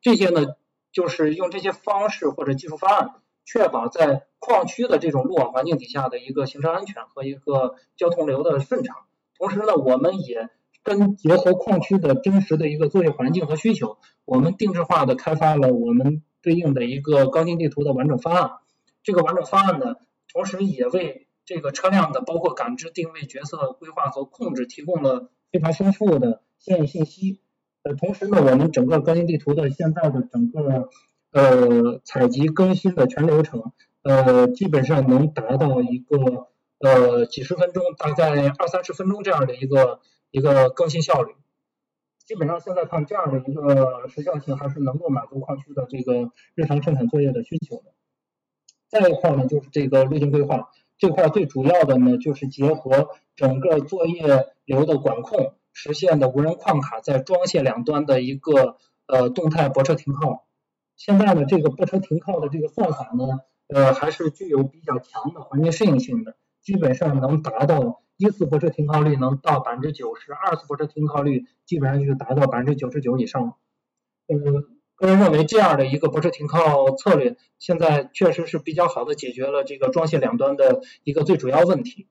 [0.00, 0.54] 这些呢，
[0.90, 3.10] 就是用这些方式或者技术方案，
[3.44, 8.96] 确保在矿区的这种路网环境底下的一个行车安全和一个交通流的顺畅。
[9.36, 10.48] 同时呢，我们也
[10.82, 18.50] 跟结合矿区的真实的一个作业环境和需求，我们定制化的开发了我们对应的一个高精地图的完整方案。
[19.04, 19.94] 这个完整方案呢，
[20.32, 27.40] 同时也为这个车辆的包括感知、定位、角色规划和控制提供了非常丰富的相应信息。
[27.84, 30.88] 呃，同时呢，我们整个高精地图的现在的整个
[31.30, 36.48] 呃采集更新的全流程，呃，基本上能达到一个
[36.80, 40.00] 呃几十分钟，大概二三十分钟这样的一个。
[40.32, 41.34] 一个更新效率，
[42.24, 47.92] 基本上现在看这样的一个时效性还是能够满足矿区的这个日常生产作业的需求的。
[48.88, 60.46] 再一块呢，就是这个路径规划这块最主要的呢，就是结合整个作业流的管控，实现的无人矿卡在装卸两端的一个呃动态泊车停靠。
[60.96, 68.01] 现在呢，这个泊车停靠的这个算法呢，呃还是具有比较强的环境适应性的，基本上能达到。
[68.16, 73.56] 一次泊车停靠率能到百分之九十，二次泊车停靠率基本上就达到百分之九十九以上了。
[74.28, 74.36] 呃，
[74.94, 82.06] 个人认为这样的一个泊车停靠策略，现在确实是比较好的解决了这个装卸两端的一个最主要问题。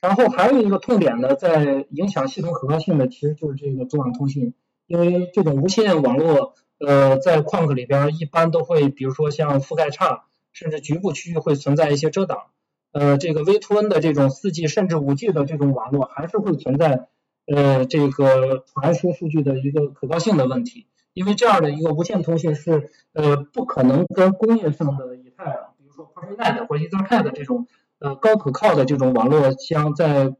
[0.00, 4.54] 然后还有一个痛点呢，在影响系统可靠性的，其实就是这个中网通信，
[4.86, 12.50] 因为这种无线网络，呃，在矿坑里边一般都会，比如说像覆盖差，甚至局部区域会存在一些遮挡。
[12.92, 17.08] 呃，这个 V2N 的这种 4G 甚至 5G 的这种网络，还是会存在
[17.46, 27.66] 呃这个传输数据的一个可靠性的问题，因为这样的一个无线通信是呃不可能跟工业上的以太网，比如说 PerSnet 或者 Ethernet 这种
[27.98, 30.34] 呃高可靠的这种网络相在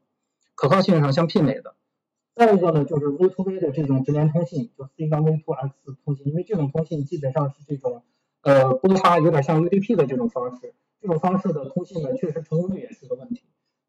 [0.54, 1.74] 可靠性上相媲美的。
[2.34, 5.70] 再一个呢，就是 V2V 的这种直连通信，就 C 杠 V2X
[6.04, 8.02] 通信，因为这种通信基本上是这种
[8.42, 10.72] 呃波差有点像 UDP 的这种方式。
[11.00, 13.42] 这种方式的通信呢，确实成功率也是个问题。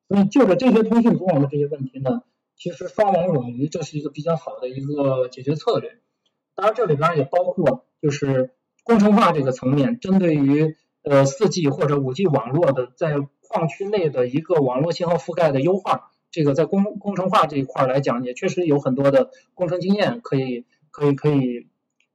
[0.08, 2.24] 所以就着这些通信组网的这些问题呢，
[2.56, 6.00] 其实双网冗余这是一个比较好的一个解决策略。
[6.56, 8.52] 当然这里边也包括就是
[8.84, 13.16] 工程化这个层面，针对于呃 4G 或者 5G 网络的在
[13.48, 21.68] 矿区内的一个网络信号覆盖的优化，这个在工工程化这一块来讲，也确实有很多的工程经验可以可以可以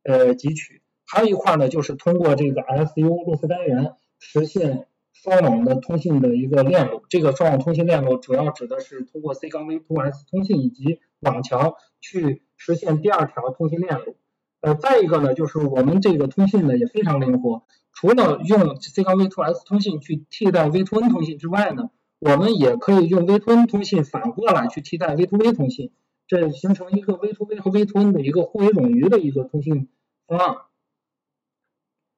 [0.02, 0.82] 呃汲取。
[1.06, 3.92] 还有一块呢，就是通过这个 SU 路思单元。
[4.26, 14.16] 实现双网的通信的一个链路，这个双网通信链路主要指的是通过 C 杠 V2S 通信以及网桥去实现第二条通信链路。
[14.60, 25.92] 呃，再一个呢，就是我们这个通信呢也非常灵活，除了用 C 杠 V2S 通信去替代 V2N 通信之外呢，我们也可以用 V2N 通信反过来去替代 V2V 通信，
[26.26, 29.90] 这形成一个 V2V 和 V2N 的一个互为冗余的一个通信
[30.26, 30.56] 方案。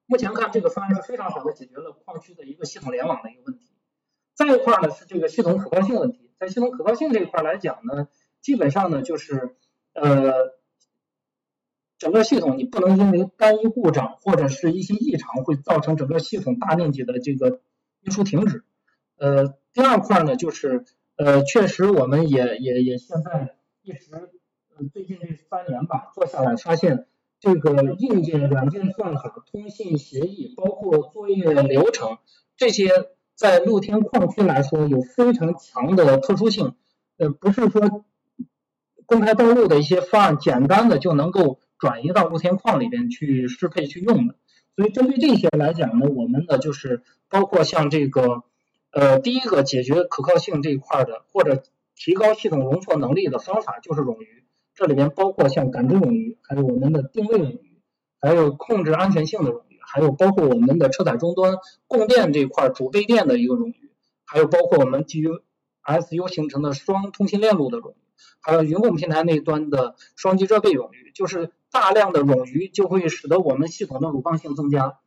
[0.06, 3.72] 目前看，这个方案是非常好的解决了矿区的一个系统联网的一个问题。
[4.34, 8.06] 再一块呢是这个系统可靠性问题，在系统可靠性这一块来讲呢，
[8.40, 9.56] 基本上呢就是
[9.94, 10.32] 呃
[11.98, 17.60] 整个系统你不能因为单一故障或者是一些异常会造成整个系统大面积的这个
[18.02, 18.64] 运输停止。
[19.16, 20.84] 呃，第二块呢就是
[21.16, 27.08] 呃确实我们也也也现在一直呃最近这三年吧做下来发现。
[27.46, 32.18] 这个硬件、软件算法、通信协议，包括作业流程，
[32.56, 32.90] 这些
[33.36, 36.74] 在露天矿区来说有非常强的特殊性。
[37.18, 38.04] 呃，不是说
[39.06, 44.34] 公开道路的一些方案简单的就能够转移到露天矿里边去适配去用的。
[44.74, 48.42] 所以针对这些来讲呢，我们呢就是包括像这个
[48.90, 51.62] 呃第一个解决可靠性这一块的，或者
[51.94, 54.42] 提高系统容错能力的方法就是冗余。
[54.76, 57.82] 这里边包括像感知冗余，还有我们的定位冗余，
[58.20, 61.56] 还有控制安全性的冗余，还有包括我们的车载终端
[61.88, 63.90] 供电这块主备电的一个冗余，
[64.24, 65.28] 还有包括我们基于
[65.82, 67.96] SU 形成的双通信链路的冗余，
[68.40, 74.98] 还有云控平台那端的双机设备冗余，就是大量的冗余就会使得我们系统的鲁棒性增加。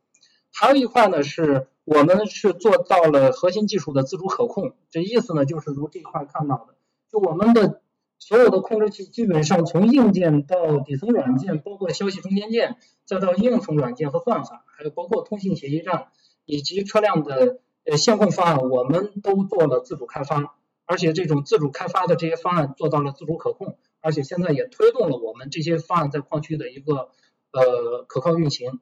[0.52, 1.68] 还有一块呢是。
[1.82, 4.74] 我们是做到了核心技术的自主可控。
[4.90, 6.76] 这意思呢，就是如这块看到的，
[7.10, 7.80] 就我们的
[8.20, 16.08] 所有的控制器基本上从硬件到底层软件，包括消息中间件，再到应用层软件和算法，还有包括通信协议站
[16.44, 20.54] 以及车辆的呃线控方案，我们都做了自主开发，
[20.84, 27.08] 而且这种自主开发的这些方案做到了自主可控，而且现在也推动了我们这些方案在矿区的一个
[27.52, 28.80] 呃可靠运行。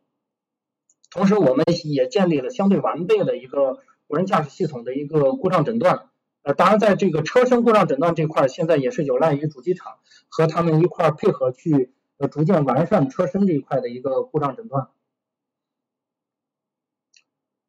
[1.10, 3.78] 同时，我们也建立了相对完备的一个
[4.08, 6.10] 无人驾驶系统的一个故障诊断。
[6.54, 14.88] 当然，在这个车身故障诊断这块，现在也是有赖于主机厂和他们一块配合去呃逐渐完善车身这一块的一个故障诊断。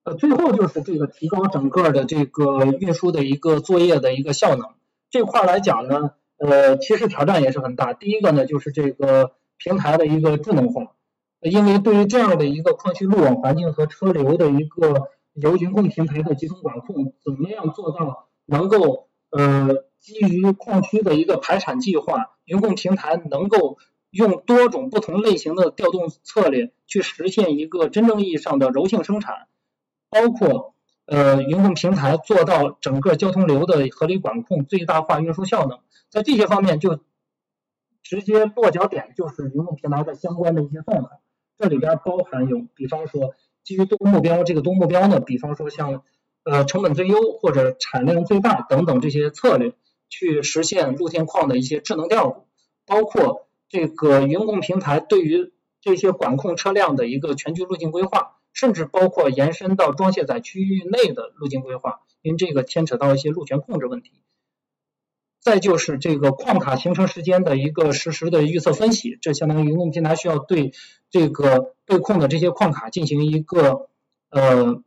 [0.03, 4.69] 呃，最后就是这个提高整个的这个运输的一个作业的一个效能
[5.09, 7.93] 这块来讲呢，呃，其实挑战也是很大。
[7.93, 10.93] 第一个呢，就是这个平台的一个智能化。
[11.41, 23.77] 因为对于这样的一个矿区路网环境和车流的一个由云控平台的集中管控，怎么样做到能够呃基于矿区的一个排产计划，云控平台能够
[24.09, 29.47] 用多种不同类型的调动策略去实现一个真正意义上的柔性生产，
[30.09, 30.73] 包括
[31.05, 35.79] 呃云控平台做到整个交通流的合理管控，最大化运输效能，
[36.09, 36.99] 在这些方面就
[38.01, 41.19] 直接落脚点就是云控平台的相关的一些算法。
[41.57, 46.03] 这里边包含有，比方说基于多目标，这个多目标呢，比方说像
[46.49, 49.73] 呃成本最优或者产量最大等等这些策略，
[50.09, 52.47] 去实现露天矿的一些智能调度，
[52.85, 64.11] 包括这个云控平台对于这些管控车辆的一个全局路径规划，甚至包括延伸到装卸载区域内的路径规划，因为这个牵扯到一些路权控制问题。
[65.41, 70.73] 再就是这个矿卡形成时间的一个实时的预测分析，这相当于云控平台需要对
[71.09, 73.87] 这个被控的这些矿卡进行一个
[74.29, 74.83] 呃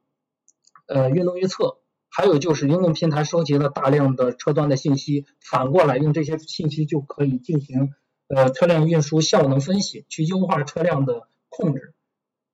[0.86, 1.78] 呃运动预测。
[2.14, 7.94] 还有就是云控平台收集了大量的车端的信息，反过来用这些信息就可以进行
[8.28, 11.94] 呃车辆运输效能分析，去优化车辆的控制。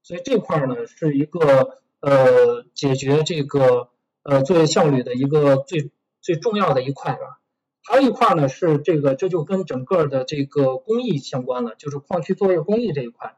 [0.04, 3.88] 所以这块呢是一个呃解决这个
[4.22, 7.40] 呃作业效率的一个最最重要的一块吧。
[7.82, 13.36] 还有一块呢是这个，这就跟整个的这个工艺相关了，就是矿区作业工艺这一块。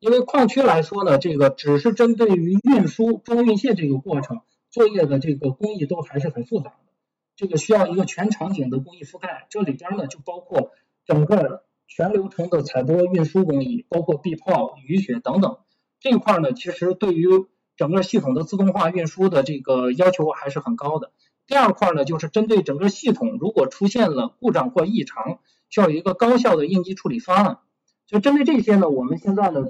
[0.00, 4.40] 因为矿区来说呢，这个只是针对于运输装运卸这个过程
[4.70, 6.92] 作业的这个工艺都还是很复杂的，
[7.36, 9.46] 这个需要一个全场景的工艺覆盖。
[9.50, 10.72] 这里边呢就包括
[11.04, 15.58] 整个全流程的采玻运输工艺，包括避泡、雨雪等等
[16.00, 17.26] 这一块呢，其实对于
[17.76, 21.12] 整个系统的自动化运输的这个要求还是很高的。
[21.46, 27.58] 第二块呢，就是针对整个系统，如果出现了故障或异常，需要一个高效的应急处理方案。
[28.06, 29.66] 就针对这些呢，我们现在呢，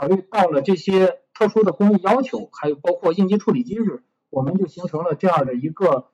[0.00, 6.06] 考虑到了这些特殊的工艺要求，还有包括应急处理机制，我们就形成了这样的一个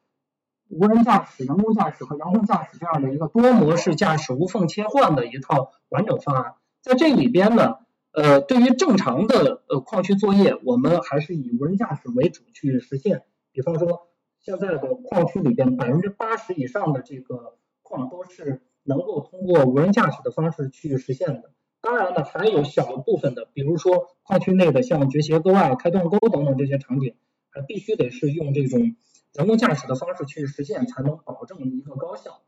[0.68, 6.54] 无人驾驶、人工驾驶和遥控驾驶这样的一个多模式驾驶无缝切换的一套完整方案。
[6.82, 7.76] 在这里边呢，
[8.10, 13.22] 呃，对于正常的呃矿区作业，我们还是以无人驾驶为主去实现。
[13.52, 14.08] 比方说。
[14.38, 21.50] 现在的矿区里边，百分之八十以上的这个矿都是能够通过无人驾驶的方式去实现的。
[21.86, 27.14] 当然呢，还有小部分的，比如说矿区内的像掘斜沟啊、开断沟等等这些场景，
[27.48, 28.96] 还必须得是用这种
[29.32, 32.42] 人工驾驶的方式去实现，才能保证一个高效。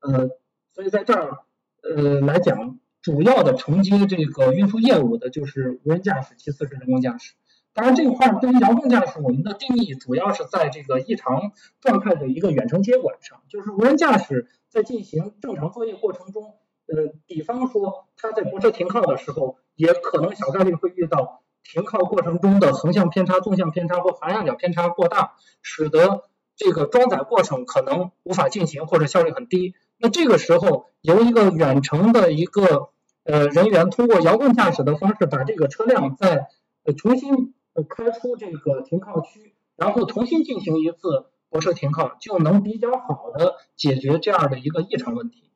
[0.00, 0.28] 呃，
[0.74, 1.38] 所以在这儿
[1.82, 7.32] 呃来讲，主要的承接这个运输业务的就是无人驾驶，其次是人工驾驶。
[7.72, 13.40] 当然，这块儿对于遥控驾驶，我们的定义主要是在这个异常状态的一个远程接管上。
[13.48, 16.54] 就是无人驾驶在进行正常作业过程中，
[16.86, 26.24] 呃，比方说它在泊车停靠的时候，也可能小概率会遇到停靠过程中的横向偏差、纵向偏差或环仰角偏差过大，使得
[26.56, 29.74] 这个装载过程可能无法进行或者效率很低。
[29.98, 32.90] 那这个时候，由一个远程的一个
[33.24, 36.48] 呃人员通过遥控驾驶的方式，把这个车辆再
[36.96, 37.54] 重新。
[37.88, 45.50] 开出这个停靠区，然后重新进行一次泊车停靠，就能比较好的解决这样的一个异常问题。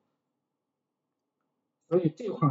[1.89, 2.49] 所以这块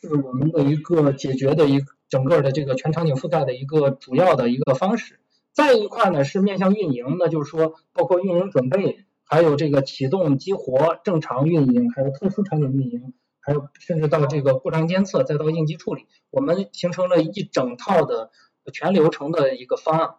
[0.00, 5.20] 是我们的一个解决的一整个的这个全场景覆盖的一个主要的一个方式。
[5.52, 18.30] 再一块呢是面向运营，那就是说包括运营准备，还有这个启动激活、正常运营，还有特殊场景运营，还有甚至到这个故障监测，再到应急处理，我们形成了一整套的。
[18.70, 20.16] 全流程的一个方案。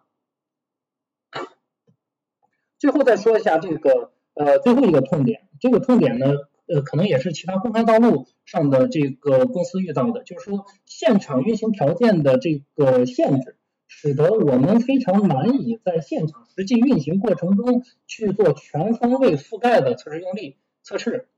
[2.80, 6.34] 最后再说一下这个呃最后一个痛点，这个痛点呢
[6.72, 13.56] 呃可能也是其他公开道路上的这个公司遇到的，就是说现场运行条件的这个限制，
[13.88, 21.28] 使得我们非常难以在现场实际运行过程中去做全方位覆盖的测试用力测试，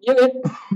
[0.00, 0.34] 因为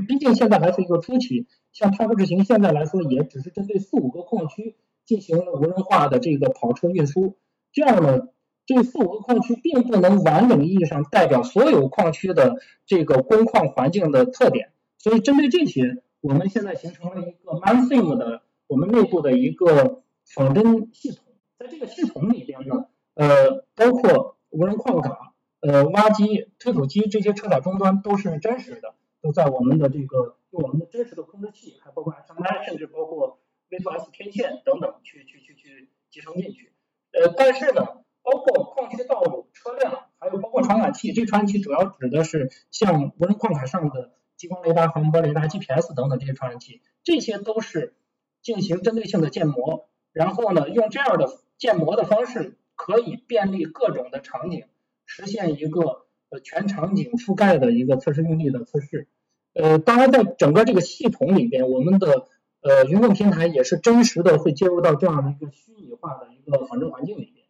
[0.09, 7.37] 毕竟现在还是一个初期，像泰格智行现在来说，也只是针对四五个矿区进行无人化的这个跑车运输，
[7.73, 8.29] 这样呢。
[8.75, 12.57] 这四五个矿区并不能完整意义上代表所有矿区的
[12.87, 21.25] 这个工矿环境的特点，所以针对这些，我们现在形成了一个 ManSim 的我们内部的一个仿真系统，
[21.59, 33.39] 在这个系统里边呢，呃，包括无人矿卡、呃挖机、推土机这些车载终端都是真实的，都在我们的这个用我们的真实的控制器，还包括 HMI，甚至包括
[33.71, 36.73] V2S 天线等等去去去去集成进去，
[37.13, 37.87] 呃，但是呢。
[38.23, 41.13] 包括矿区道路、车辆，还有包括传感器。
[41.13, 47.95] 这传感器主要指的是像无人矿卡上的激光雷达、航波雷达、GPS 等等这些传感器，这些都是
[48.41, 49.89] 进行针对性的建模。
[50.13, 54.67] 然后呢，用这样的建模的方式，可以便利各种的场景，
[55.07, 59.09] 实现一个呃全场景覆盖的一个测试用力的测试。
[59.55, 62.29] 呃，当然，在整个这个系统里边，我们的
[62.63, 67.42] 呃云控平台也是真实的会接入到这样的一个虚拟化的一个仿真环境里边。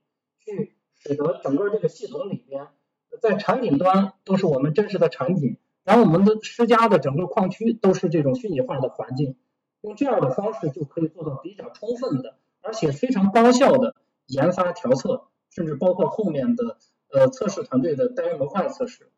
[0.44, 2.68] 去使得整个这个系统里边，
[3.20, 9.36] 在产品端都是我们真实的产品，然后我们的施加的整个矿区都是这种虚拟化的环境，
[9.82, 13.94] 用这样的方式就可以做到比较充分的，而且非常高效的
[14.26, 16.78] 研发调测，甚至包括后面的
[17.12, 19.10] 呃测试团队的单元模块测试。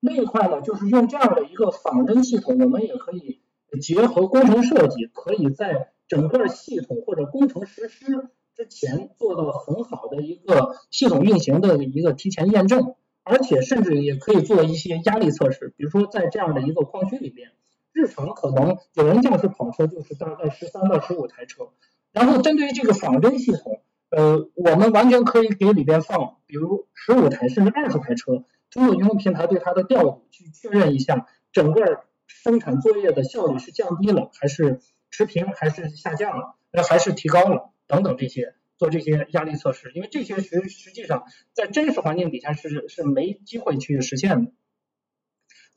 [0.00, 3.40] 另一块呢，就是用这样的一个仿真系统，我们也可以
[3.80, 8.28] 结合工程设计，可以在整个系统或者工程实施。
[8.64, 17.52] 之前做到很好的一个系统运行的一个提前验证，而且甚至也可以做一些压力测试，比如说在这样的一个矿区里边，
[17.92, 21.68] 日常可能有人驾驶跑车就是大概十三到十五台车，
[22.12, 37.70] 然后针对于这个仿真系统，呃，我们完全可以给里边放，比如十五台甚至二十台车，通过云控平台对它的调度去确认一下整个生产作业的效率是降低了还是持平还是下降了，那还是提高了。
[37.86, 44.52] 等等这些做这些压力测试，因为这些实实际上在真实环境底下是是没机会去实现的。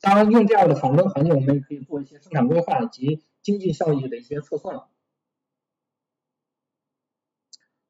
[0.00, 4.82] 当然，用这样的仿真环境，我们也可以做一些生产规划以及经济效益的一些测算。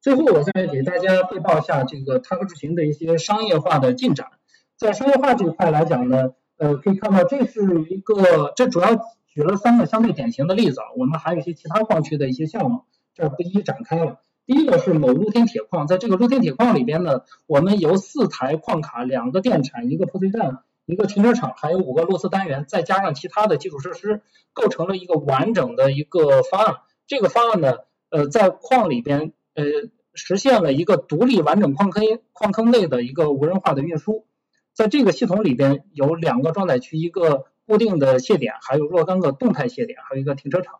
[0.01, 4.31] 最后，我再给大家汇报一下这个泰格智行的一些商业化的进展。
[4.75, 8.95] 在商业化这一块来讲呢，呃，可以看到这是一个，这主要
[9.27, 12.85] 举了三个相对典型的例子啊，我们还有一些其他矿区的一些项目。
[13.19, 14.21] 这不一一展开了。
[14.45, 24.21] 第一个是某露天铁矿，在这个露天铁矿里边呢，我们由四台矿卡、两个电产、一个破碎站、一个停车场，还有五个螺丝单元，再加上其他的基础设施，
[24.53, 26.77] 构成了一个完整的一个方案。
[27.07, 29.65] 这个方案呢，呃，在矿里边，呃，
[30.13, 34.25] 实现了一个独立完整矿坑矿坑内的一个无人化的运输。
[34.73, 40.79] 在这个系统里边有两个装载区，一个固定的卸点，还有若干个动态卸点，还有一个停车场。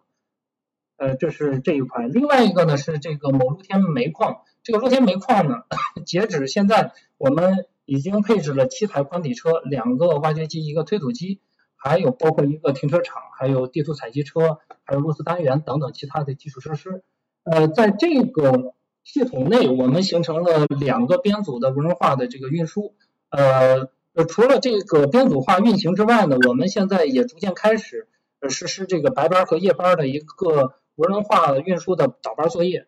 [1.00, 5.64] 呃，这是这一块，另外一个呢是这个某露天煤矿，这个露天煤矿呢，
[6.06, 11.40] 截止现在我们已经配置了七台宽体车，两个挖掘机，一个推土机，
[11.78, 17.02] 还有包括一个停车场，还有地图采集车，还有螺丝单元等等其他的基础设施。
[17.44, 18.74] 呃，在这个
[19.06, 22.94] 系统内，我们形成了两个编组的无人化的这个运输。
[23.30, 23.88] 呃，
[24.28, 28.10] 除了这个编组化运行之外呢，我们现在也逐渐开始
[28.50, 30.74] 实施这个白班和夜班的一个。
[31.00, 32.86] 无人化运输的倒班作业，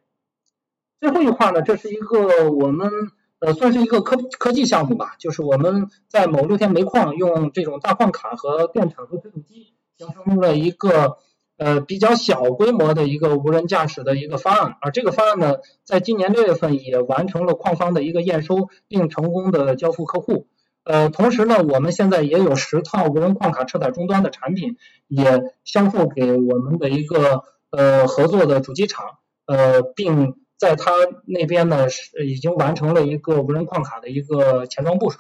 [0.99, 2.91] 最后一块呢，这是一个我们
[3.39, 11.19] 呃算是一个科科技项目吧，就是我们在某六天煤矿用这种大矿卡和电铲和推土机形成了一个
[11.55, 20.47] 呃比较小规模的一个无人驾驶的一个方案，而这个方案呢，在今年六月份也完成了矿方的一个验收，并成功的交付客户。
[20.83, 24.75] 呃，同时呢，我们现在也有十套无人矿卡车载终端的产品
[25.07, 27.45] 也交付给我们的一个。
[27.71, 30.91] 呃，合作的主机厂，呃，并在他
[31.25, 35.19] 那边呢是已经完成了一个无人矿卡的一个前装部署。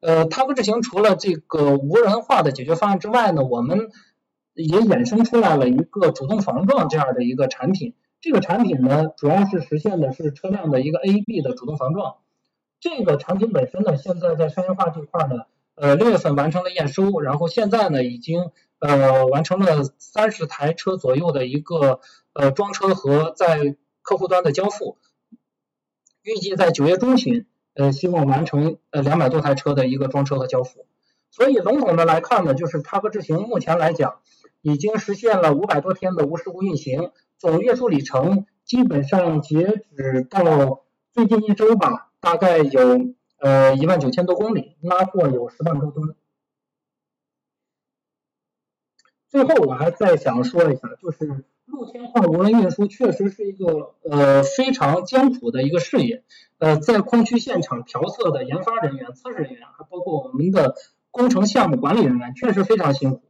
[0.00, 3.90] 呃，它和智行除了这个无人化的解决方案之外呢，我们
[4.54, 7.94] 也衍生出来了一个主动防撞这样的一个产品。
[8.20, 12.16] 这个产品呢，主要是实现的是车辆的一个 A B 的主动防撞。
[12.80, 15.44] 这个产品本身呢，现在在商业化这块呢，
[15.76, 18.50] 呃，六月份完成了验收，然后现在呢已经。
[18.86, 22.00] 呃，完成了三十台车左右的一个
[22.34, 24.98] 呃装车和在客户端的交付，
[26.22, 30.84] 预计在九月中旬，呃，希望完成呃两百多台车的一个装车和交付。
[31.30, 34.20] 所以笼统的来看呢，就是它和智行目前来讲，
[34.60, 46.14] 已经实现了五百多天的无事故运行，总月数里程基本上截止到最近一周吧，大概有呃一万九千多公里，拉货有十万多吨。
[49.34, 56.22] 最后我还再想说一下，就是露天矿无人运输确实是一个呃非常艰苦的一个事业，
[56.58, 60.76] 呃，在矿区现场调测的研发人员、测试人员，还包括我们的
[61.10, 63.22] 工程项目管理人员，确实非常辛苦。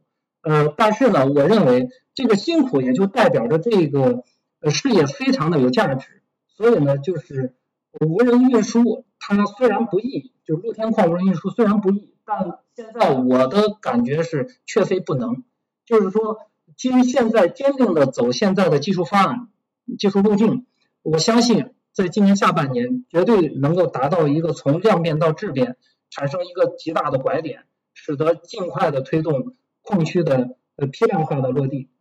[0.43, 4.23] 呃，但是呢，我认为这个辛苦也就代表着这个
[4.59, 6.21] 呃事业非常的有价值。
[6.55, 7.55] 所以呢，就是
[7.99, 15.43] 无人运输它虽然不易，就是露天矿无人运输虽然不易，但现在我的感觉是确非不能。
[15.85, 16.39] 就是说，
[16.75, 19.49] 基于现在坚定的走现在的技术方案、
[19.97, 20.65] 技术路径，
[21.01, 25.77] 我相信在今年下半年绝对能够达到一个从量变到质变，
[26.09, 29.55] 产生一个极大的拐点，使得尽快的推动。
[29.87, 31.91] 矿区的呃批量化的落地。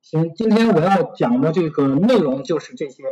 [0.00, 3.04] 行，今天我要讲的这个内容就是这些，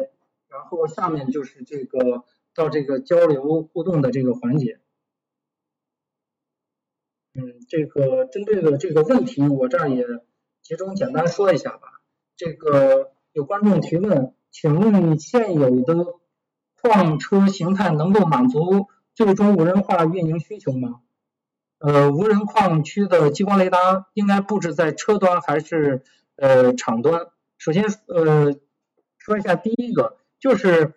[0.48, 4.79] 然后下面就是这个到这个交流互动的这个环节。
[7.34, 10.04] 嗯，这个针对的这个问题，我这儿也
[10.62, 12.00] 集中简单说一下吧。
[12.36, 16.06] 这个有观众提问，请问现有的
[16.80, 21.00] 矿车形态能够满足最终无人化运营需求吗？
[21.78, 26.02] 呃，无人矿区的激光雷达应该布置在车端还是
[26.36, 27.28] 呃厂端？
[27.58, 28.54] 首先呃
[29.18, 30.94] 说一下第一个，就是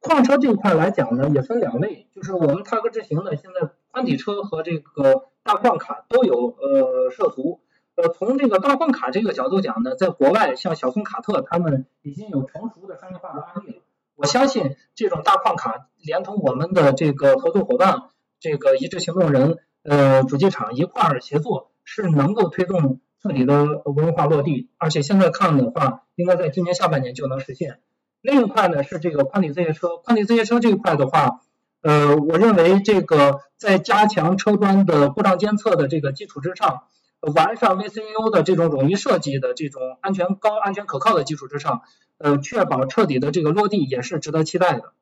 [0.00, 7.60] 矿车这一块来讲呢，也分两类，就是我们踏歌智行呢，现在宽体车和这个大矿卡都有呃涉足。
[7.94, 13.82] 呃，从这个大矿卡这个角度讲呢，在国外像小松卡特他们已经有成熟的商业化的案例了。
[14.16, 19.58] 我相信这种大矿卡连同我们的这个合作伙伴，这个一致行动人。
[19.82, 27.78] 呃，主机厂一块儿协作是能够推动彻底的无人化落地，而且现在看的话，应该在今年下半年就能实现。
[28.20, 31.42] 另一块呢是这个宽体自行车，宽体自行车这一块的话，
[31.82, 36.84] 呃，我认为这个在加强车端的故障监测的这个基础之上，
[37.20, 41.82] 完善 VCU 的这种冗余设计的这种安全高、安全可靠的基础之上，
[42.18, 44.92] 呃，确保彻底的这个落地也是值得期待的。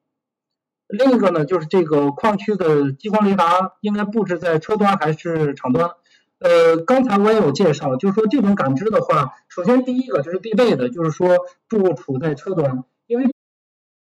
[0.86, 5.92] 另一个呢，就是这个矿区的激光雷达应该布置在车端还是厂端？
[6.40, 12.84] 呃，刚才我也有介绍，就是说这种感知的话，首先第一个就是必备的，就是说不处在车端，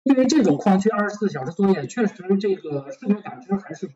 [0.08, 3.90] 因为这种矿区二十四小时作业，确实这个视觉感知还是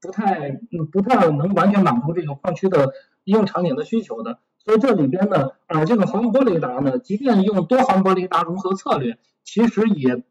[0.00, 2.92] 不太嗯不太能完全满足这个矿区的
[3.24, 4.38] 应用场景的需求的。
[4.64, 10.22] 所以这里边呢，啊这个防波雷达呢，即便用多防波雷达融合策略，其实也。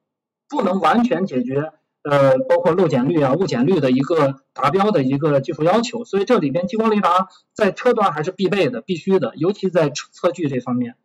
[0.49, 1.71] 不能完全解决，
[2.03, 10.95] 呃，包括漏检率啊、误检率的一个达标的一个技术要求，所以这里边激光雷达在车端还是必备的、必须的，尤其在测距这方面。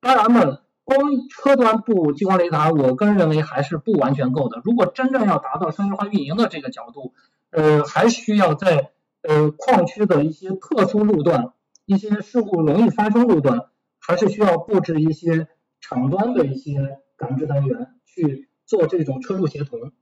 [0.00, 4.62] 当然了，光车端布激光雷达，我个人认为还是不完全够的。
[4.64, 7.12] 如果真正要达到商业化运营的这个角度，
[7.50, 11.52] 呃，还需要在呃矿区的一些特殊路段、
[11.84, 13.68] 一些事故容易发生路段，
[13.98, 15.48] 还是需要布置一些
[15.80, 18.48] 厂端的一些感知单元去。
[18.68, 19.92] 做这种车路协同，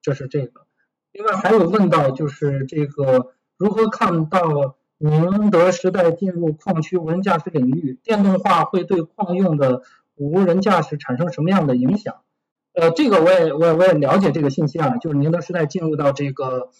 [0.00, 0.64] 这是这个。
[1.10, 9.82] 另外还有问到就是这个如何看到宁德时代进入矿区无人驾驶领域，电动化会对矿用的
[10.14, 12.22] 无人驾驶产生什么样的影响？
[12.72, 16.70] 呃，这个我也我也我也了解这个信息啊，就是宁德时代进入到这个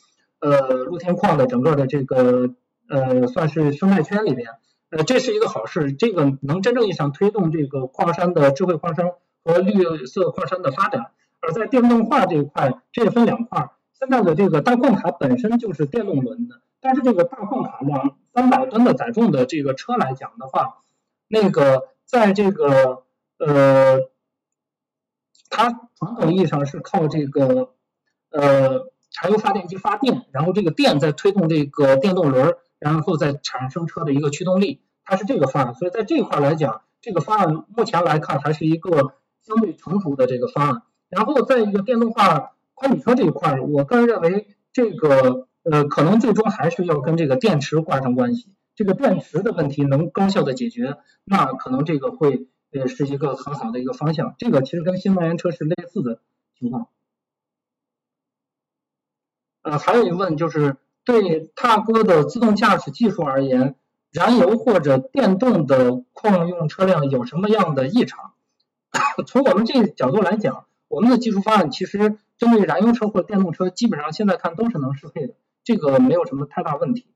[0.41, 2.55] 呃露天矿的整个的这个
[2.89, 4.49] 呃算是生态圈里边，
[4.91, 9.13] 呃这是一个好事，这个能真正意义上推动这个矿山的智慧矿山。
[9.47, 11.09] 和绿色矿山的发展，
[11.43, 13.69] 而在电动化这一块，这也分两块。
[13.93, 20.83] 现在的这个大矿卡本身就是电动轮的，但是这个大矿卡两三百吨的载重的这个车来讲的话，
[21.27, 23.05] 那个在这个
[23.39, 24.03] 呃，
[25.49, 27.71] 它传统意义上是靠这个
[28.29, 35.75] 呃柴油发电机发电，然后这个电在推动这个电动轮，然后再产生车的一个驱动力，它是这个方案。
[35.75, 39.15] 所以在这块来讲，这个方案目前来看还是一个。
[39.47, 48.55] 相对成熟的这个方案，然后在一个电动化宽体车这一块，我个人认为这个呃可能最终还是要跟这个电池挂上关系。
[48.77, 54.35] 这个电池的问题能高效的解决，那可能这个会呃是一个很好的一个方向。
[54.39, 56.21] 这个其实跟新能源车是类似的
[56.59, 56.89] 情况。
[59.63, 63.77] 呃，还有一问就是对踏歌的自动驾驶技术而言，
[64.11, 68.33] 燃油或者电动的矿用车辆有什么样的异常？
[69.27, 75.35] 从我们这个角度来讲，我们的技术方案其实针对燃油车或者电动车，基本上现在看都是能适配的，
[75.65, 77.13] 这个没有什么太大问题。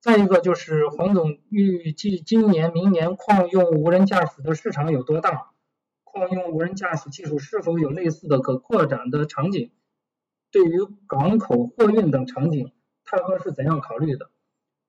[0.00, 5.50] 再一个就是黄总预计今年、明年矿用无人驾驶的市场有多大？
[6.02, 9.70] 矿用无人驾驶技术是否有类似的可扩展的场景？
[10.50, 12.72] 对于港口货运等场景，
[13.04, 14.30] 泰哥是怎样考虑的？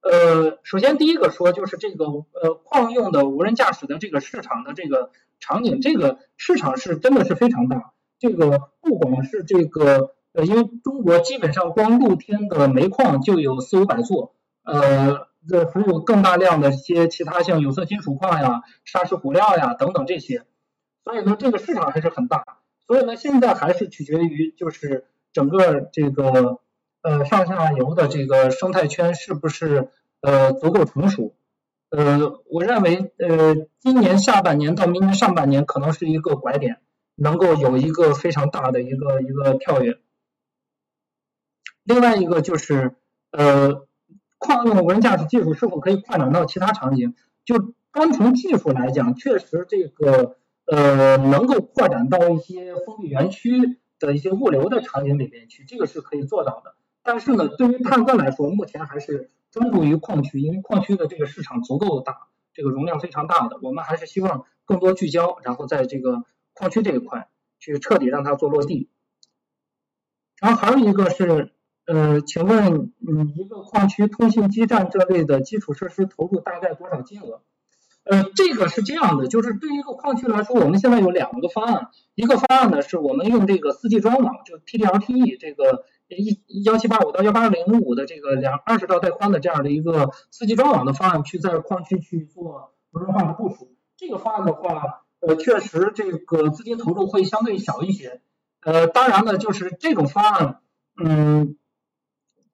[0.01, 7.93] 呃，首先第一个说就是这个呃矿用的无人驾驶的这个市场的这个场景，这个市场是真的是非常大。
[8.17, 14.33] 这个不光是这个呃，因为中国基本上光露天的煤矿就有四五百座。
[14.63, 20.43] 呃，这还有更大量的一些其他像有色金属矿呀、砂石琥料呀等等这些，
[21.03, 22.43] 所以呢，这个市场还是很大。
[22.85, 26.59] 所以呢，现在还是取决于就是整个这个
[27.01, 29.89] 呃上下游的这个生态圈是不是
[30.21, 31.33] 呃足够成熟。
[31.89, 36.81] 呃，我认为呃今年下半年到明年上半年可能是一个拐点，
[37.15, 39.97] 能够有一个非常大的一个一个跳跃。
[41.83, 42.95] 另外一个就是
[43.31, 43.87] 呃。
[44.43, 47.13] 矿用无人驾驶技术是否可以扩展到其他场景？
[47.45, 56.73] 就单从技术来讲，确实这个呃能够扩展到一些封闭园区的一些物流的场景里面去，这个是可以做到的。
[57.03, 62.21] 但是呢，对于探哥来说，目前还是专注于矿区，因为矿区的这个市场足够大，
[62.51, 66.23] 这个容量非常大的，我们还是希望更多聚焦，然后在这个
[66.53, 67.29] 矿区这一块
[67.59, 68.89] 去彻底让它做落地。
[70.39, 71.51] 然后还有一个是。
[71.85, 77.41] 呃，请问，嗯，一个矿区通信基站这类的基础设施投入大概多少金额？
[78.03, 93.75] 呃，这个是这样的，就是对于一个矿区来说，我们现在有两个方案，一个方案呢是我们用这个四 G 专网，就 TD-LTE 这个一幺七八五到幺八零五的这个两二十兆带宽的这样的一个四 G 专网的方案，去在矿区去做无人化的部署。
[93.97, 98.21] 这个方案的话，呃，确实这个资金投入会相对小一些。
[98.61, 100.59] 呃，当然呢，就是这种方案，
[101.03, 101.57] 嗯。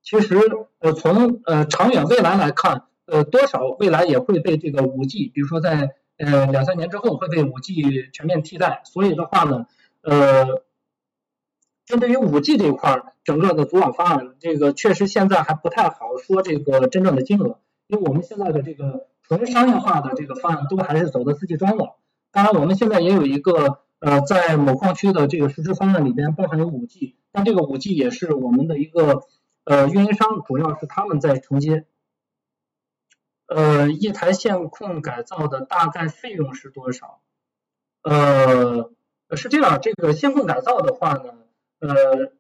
[0.10, 0.38] 其实，
[0.80, 8.84] 呃，从呃长远未来来看，呃，多少未来也会被这个五 G，比如说在呃两三年之后会被五 G 全面替代。
[8.86, 9.66] 所以的话呢，
[10.04, 10.64] 呃，
[11.86, 21.96] 针对于五 G 这一块儿，整个的组网方案，这个确实现在还不太好说这个真正的金额，因为我们现在的这个纯商业化的这个方案都还是走的四 G 专网。
[22.32, 29.24] 当然，我们现在也有一个呃在某矿区的这个实施方案里边包含有五 G，但这个五 G 也是我们的一个。
[29.70, 31.86] 呃，运营商主要是他们在承接。
[33.48, 37.20] 呃，一台线控改造的大概费用是多少？
[38.02, 38.90] 呃，
[39.36, 41.34] 是这样，这个线控改造的话呢，
[41.80, 42.32] 呃，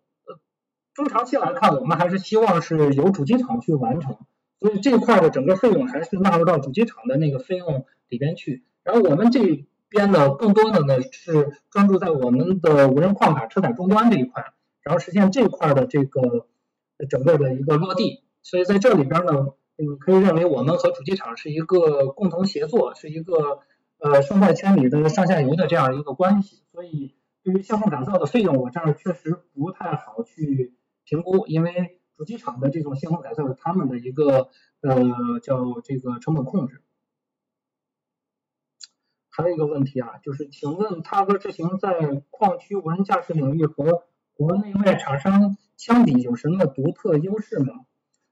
[0.94, 4.18] 中长期来看，我们还是希望是由主机厂去完成，
[4.62, 8.64] 所以这块的整个费用还是纳入到主机厂的那个费用里边去。
[8.84, 16.48] 然后我们这边呢，更多的呢是专注在我们的无人矿卡车载终端这一块，然后实现这块的这个。
[17.10, 23.60] 整个的一个落地，所以在这里边呢，你可以认为我们和主机厂是一个共同协作，是一个
[24.00, 26.64] 呃生态圈里的上下游的这样一个关系。
[26.72, 34.50] 所以对于相控改造的费用，我这儿确实不太好去评估，因为主机厂的这种相控改造是他们的一个
[34.82, 36.82] 呃叫这个成本控制。
[39.30, 44.04] 还有一个问题啊，就是请问踏歌智行在矿区无人驾驶领域和
[44.38, 47.74] 国内外厂商相比有什么独特优势吗？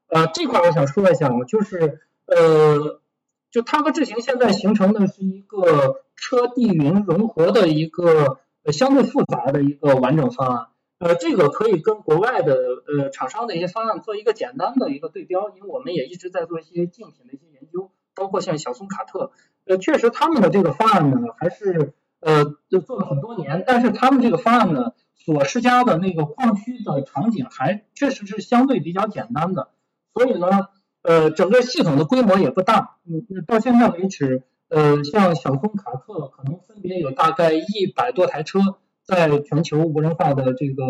[0.08, 3.02] 呃，这块我想说一下啊，就是呃，
[3.50, 8.40] 就它和智行现在形成的是一个车地云融合的一个
[8.72, 10.68] 相对复杂的一个完整方案。
[11.00, 12.56] 呃，这个可以跟国外的
[12.88, 19.32] 呃厂商的一些方案做一个简单的一个对标，因为我们也一直在做一些竞品的一些研究，包括像小松卡特，
[19.66, 24.94] 呃，确实他们的这个方案呢，还是呃就做了很多年，但是他们这个方案呢。
[25.26, 29.70] 所施加的那个矿区的场景还确实是相对比较简单的，
[30.14, 30.68] 所以呢，
[31.02, 32.98] 呃，整个系统的规模也不大。
[33.08, 38.60] 嗯，到现在为止，呃，像小松卡特可能分别有大概一百多台车
[39.04, 40.84] 在全球无人化的这个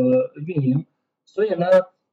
[0.45, 0.85] 运营。
[1.25, 1.67] 所以呢，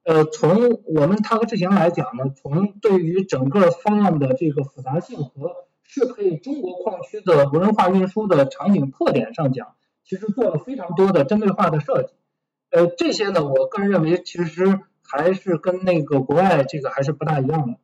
[0.04, 5.50] 呃，从我们它和智行来讲呢，从对于整个方案的这个复杂性和
[5.82, 9.74] 适配中国矿区的无人化运输的场景特点上讲。
[10.04, 12.12] 其实做了非常多的针对化的设计，
[12.70, 17.78] 呃，这些呢，我个人认为其实还是跟那个国外这个还是不大一样的。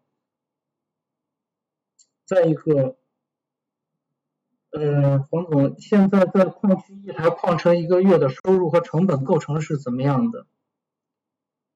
[2.27, 2.97] 再一个，
[4.73, 10.47] 呃，黄总，现在在矿区一台矿车一个月的收入和成本构成是怎么样的？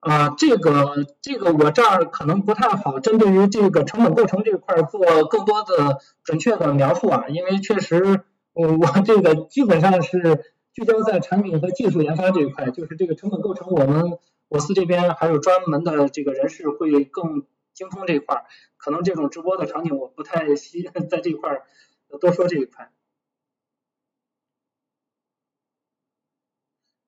[0.01, 8.25] 啊，这个这个我这儿可能不太好针对于这个成本构成这块做更多的准确的描述啊，因为确实。
[8.53, 18.45] 我我这个基本上是聚焦在产品和技术研发这一块，就是这个成本构成，我们我司这边还有专门的这个人士会更精通这一块，
[18.77, 21.63] 可能这种直播的场景我不太需 在这一块
[22.21, 22.93] 多说这一块。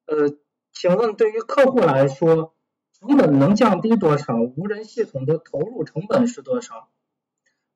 [0.07, 0.37] 呃，
[0.73, 2.55] 请问对于客户来说，
[2.99, 4.37] 成本能降低多少？
[4.37, 6.89] 无人系统的投入成本是多少？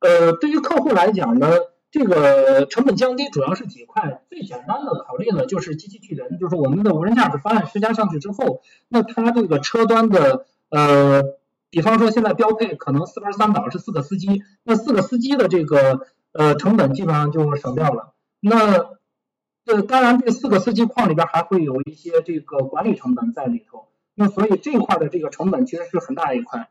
[0.00, 1.48] 呃，对于客户来讲呢？
[1.90, 11.22] 这个成本降低主要是几块，最简单的考虑呢就是机器巨人，就是我们的无人驾驶方案施加上去之后，那它这个车端的呃，
[11.70, 18.12] 比方说现在标配可能四班三档是四个司机，那四个司机的这个呃成本基本上就省掉了。
[18.40, 18.90] 那
[19.64, 26.68] 这当然这四个司机框里边还会有一些这个管理成本在里头，那所以这块的这个成本其实是很大一块。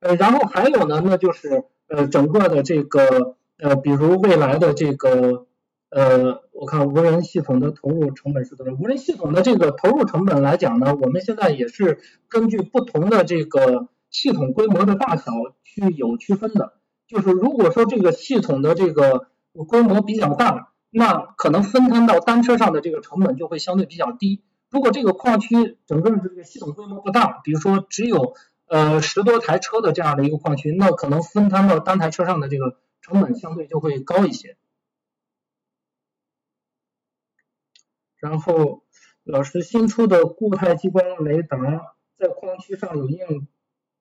[0.00, 3.36] 呃，然后还有呢，那就是呃整个的这个。
[3.62, 5.46] 呃，比如未来的这个，
[5.90, 8.72] 呃，我看无人系统的投入成本是多少？
[8.72, 11.98] 无人系统的这个投入成本来讲呢，我们现在也是
[12.28, 15.30] 根据不同的这个系统规模的大小
[15.62, 16.72] 去有区分的。
[17.06, 19.26] 就是如果说这个系统的这个
[19.68, 24.42] 规模比较大，那可能分摊到单车上的这个成本就会相对比较低。
[24.70, 28.32] 如果这个矿区整个这个系统规模不大，比如说只有
[28.68, 32.76] 呃十多台车的这样的一个矿区，那可能分摊到单台车上的这个。
[33.10, 34.56] 成本相对就会高一些。
[38.18, 38.84] 然后，
[39.24, 41.58] 老师新出的固态激光雷达
[42.16, 43.48] 在矿区上有应用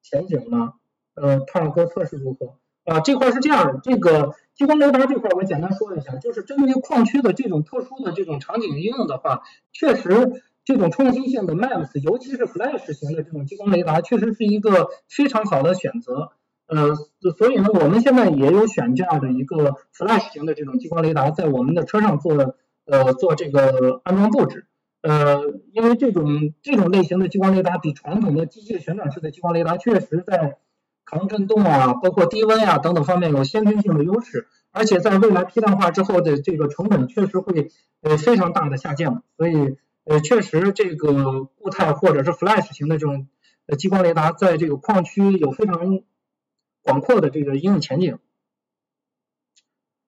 [0.03, 0.75] 前景吗？
[1.15, 2.59] 呃，探哥测试如何？
[2.83, 9.41] 啊，这块是这样的，这个激光雷达这块我简单说一下，就是针对于矿区的这种特殊的这种场景应用的话，
[9.71, 16.33] 确实这种创新性的 MAPS，尤其是 Flash 型的这种激光雷达，确实是一个非常好的选择。
[16.69, 16.95] 呃，
[17.37, 22.55] 所以呢，我们现在也有选这样的一个 flash 型的这种激光雷达，在我们的车上做
[22.85, 24.67] 呃做这个安装布置。
[25.01, 25.41] 呃，
[25.71, 30.57] 因为这种这种类型的激光雷达比传统的机械旋转式的激光雷达，确实在
[31.05, 39.23] 抗震动啊，包括低温啊等等方面有先天性的优势，而且在未来批量化之后的这个成本确实会呃非常大的下降。
[39.37, 43.27] 所以呃，确实这个固态或者是 flash 型的这种
[43.65, 46.01] 呃激光雷达，在这个矿区有非常
[46.83, 48.19] 广阔的这个应用前景。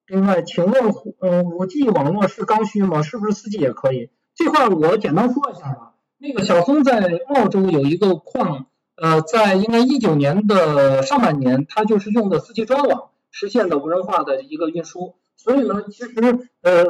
[0.07, 3.01] 另外，请问，嗯，五 G 网络是刚需吗？
[3.01, 4.09] 是不是四 G 也可以？
[4.35, 5.93] 这块我简单说一下吧。
[6.17, 15.15] 那个小松在澳洲有一个矿，呃，在应该一九年的上半年，它就是用的四 G 专网实现的无人化的一个运输。
[15.37, 16.85] 所以呢，其实呃，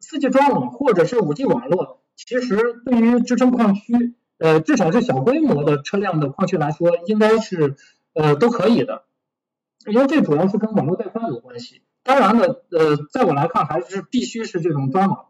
[0.00, 7.76] 四 G 专网或者是五 G 网络，其实对于支撑矿区，呃，至少是小规模的车辆的矿区来说，应该是
[8.14, 9.04] 呃都可以的。
[9.86, 15.26] 因为这主要是跟网络带宽有关系，当然呢，呃，在我来看还是必须是这种专网。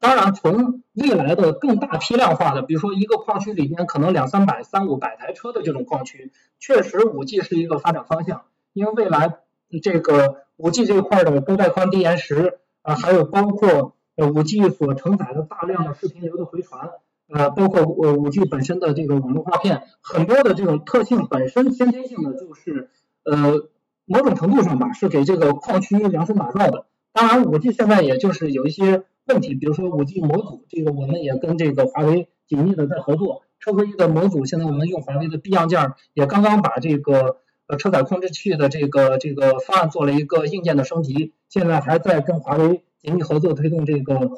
[0.00, 8.42] 当然，从未来的更大批量化的，比如说一个矿区里面可能两三百、三五百台车的这种矿区，确实五 G 是一个发展方向。
[8.74, 9.38] 因为未来
[9.82, 16.90] 这个五 G 这一块的高带宽、低延时啊，还有包括呃五 G 所承载的大量的视频流的回传，
[17.28, 22.90] 呃，包括呃五 G 本身的这个网络画片，很多的这种特性本身先天性的就是。
[23.24, 23.68] 呃，
[24.06, 26.86] 某种程度上吧，是给这个矿区量身打造的。
[27.12, 33.42] 当然，五 G 现在也就是有一些问题，比如说五 G 模组，这个我们也跟这个华为紧密的在合作。
[33.60, 44.32] 车规一的模组，现在我们用华为的 B 样件，也刚刚把这个呃车载控制器的这个这个方案做了一个硬件的升级，现在还在跟华为紧密合作推动这个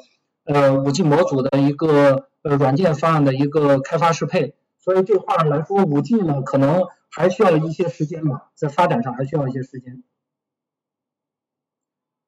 [0.45, 4.53] 呃五 G 模组的一个呃软件方案的一个开发适配。
[4.77, 6.83] 所以这块来说，五 G 呢可能。
[7.09, 10.03] 还需要一些时间吧，在发展上还需要一些时间。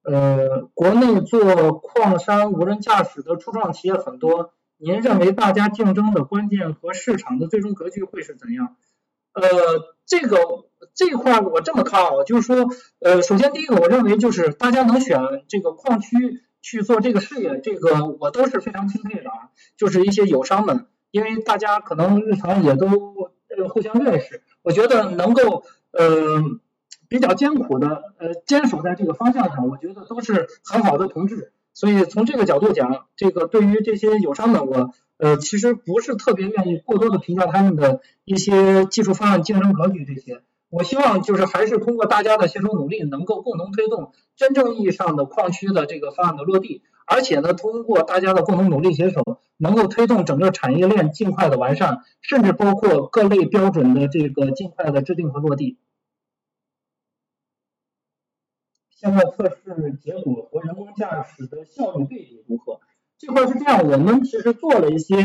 [0.01, 8.77] 呃，国内做矿山无人驾驶的初创企业很多，您认为大家竞争的关键和市场的最终格局会是怎样？
[9.33, 9.43] 呃，
[10.05, 10.37] 这个
[10.95, 12.67] 这块我这么看啊，就是说，
[12.99, 19.51] 呃，首先第一个，我认为就是大家能选这个矿区去做这个事业，这个我都是非常钦佩的啊。
[19.77, 24.41] 就是一些友商们，因为大家可能日常也都呃互相认识。
[24.69, 26.43] 我觉得能够呃
[27.07, 31.51] 比较艰苦的呃坚守在这个方向上，我觉得都是很好的同志。
[31.73, 40.43] 所以从这个角度讲，这个对于这些友商们，我呃其实不是特别愿意过多的评价他们的一些技术方案、竞争格局这些。
[40.69, 46.83] 我希望就是还是通过大家的携手努力，能够共同推动真正意义上的矿区的这个方案的落地。
[47.07, 55.79] 而且呢，通过大家的共同努力携手，能够推动整个产业链尽快的完善，甚至包括各类标准的这个尽快的制定和落地。
[58.91, 62.79] 现在测试结果和人工驾驶的效率对比如何？
[63.17, 65.15] 这块是这样，我们其实做了一些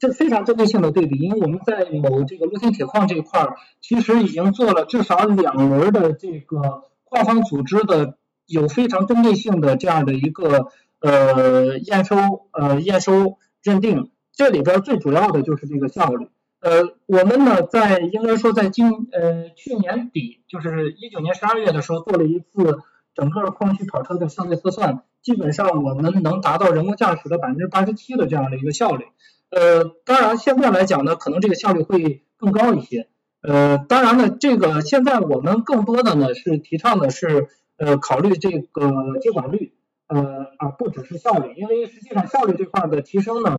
[0.00, 10.68] 这非常针对性的对比，因为我们在某这个露天铁矿这一块儿，其实已经做了至少两轮的这个矿方组织的有非常针对性的这样的一个
[11.00, 12.16] 呃验收
[12.52, 16.28] 呃验收认定，这里边最主要的就是这个效率。
[16.60, 22.78] 呃，我们呢在应该说在今呃去年底，就是一九年十二月的时候做了一次
[23.14, 29.04] 整个矿区跑车的相对测算，基本上我们能达到人工驾驶的百分之八十七的这样的一个效率。
[29.50, 33.08] 呃，当然，现在来讲呢，可能这个效率会更高一些。
[33.42, 39.74] 呃，当然呢，这个现在我们更多的呢是提倡的是，呃，考虑这个接管率，
[40.06, 43.56] 呃，而不只是效率，因为实际上效率这块的提升呢，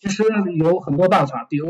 [0.00, 0.24] 其实
[0.56, 1.66] 有很多办法，比如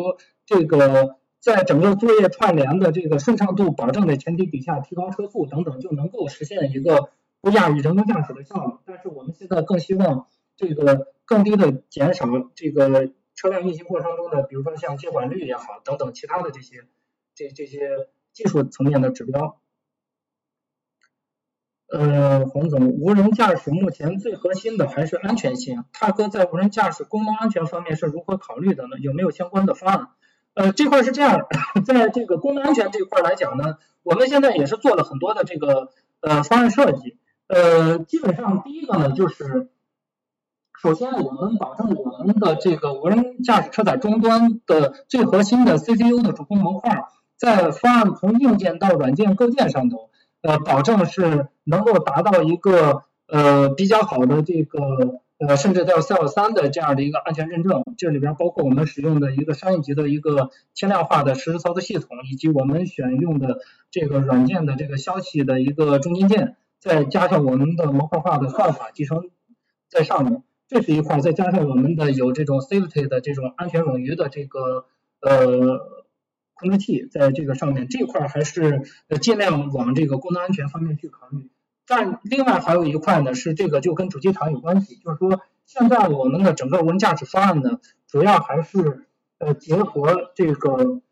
[0.46, 7.08] 这个在整个作业串联的这个顺畅度保证的前提底下，提高车速等等，就能够实现一个
[7.40, 8.74] 不亚于人工驾驶的效率。
[8.84, 13.10] 但是我们现在更希望这个更低的减少这个。
[13.34, 16.86] 车辆运行过程中的，比如说像接管率也好，等等其他的这些
[17.34, 19.60] 这这些技术层面的指标。
[21.88, 25.84] 呃，洪总，无人驾驶目前最核心的还是安全性。
[25.92, 28.98] 踏哥在无人驾驶功能安全方面是如何考虑的呢？
[29.00, 30.08] 有没有相关的方案？
[30.54, 31.46] 呃，这块是这样，
[31.84, 37.18] 在这个功能安全这块来讲呢，我们现在也是做了很多的这个呃方案设计。
[37.48, 39.70] 呃，基本上第一个呢就是。
[40.84, 47.06] 首先，我们保证我们的这个无人驾驶车载终端的最核心的 CPU 的主控模块，
[47.38, 50.10] 在方案从硬件到软件构建上头，
[50.42, 57.82] 呃，保证是能够达到一个呃比较好的这个呃甚至到 L 三的这样的一个安全认证。
[57.96, 63.60] 这里边包括我们使用的一个商业级的一个轻量化的实时操作系统，以及我们选用的
[63.90, 69.30] 这个软件的这个消息的一个中间件，再加上我们的模块化的算法集成
[69.88, 70.42] 在上面。
[70.74, 74.86] 这是一块，再加上我们的有这种 safety 的这种安全冗余的这个
[75.20, 75.78] 呃
[76.54, 78.82] 控制器在这个上面，这块还是
[79.20, 81.48] 尽量往这个功能安全方面去考虑。
[81.86, 89.06] 但另外还有一块呢，是这个就跟主机厂有关系，就是说现在我们的整个无人驾驶方案呢，主要还是
[89.38, 91.02] 呃结合这个。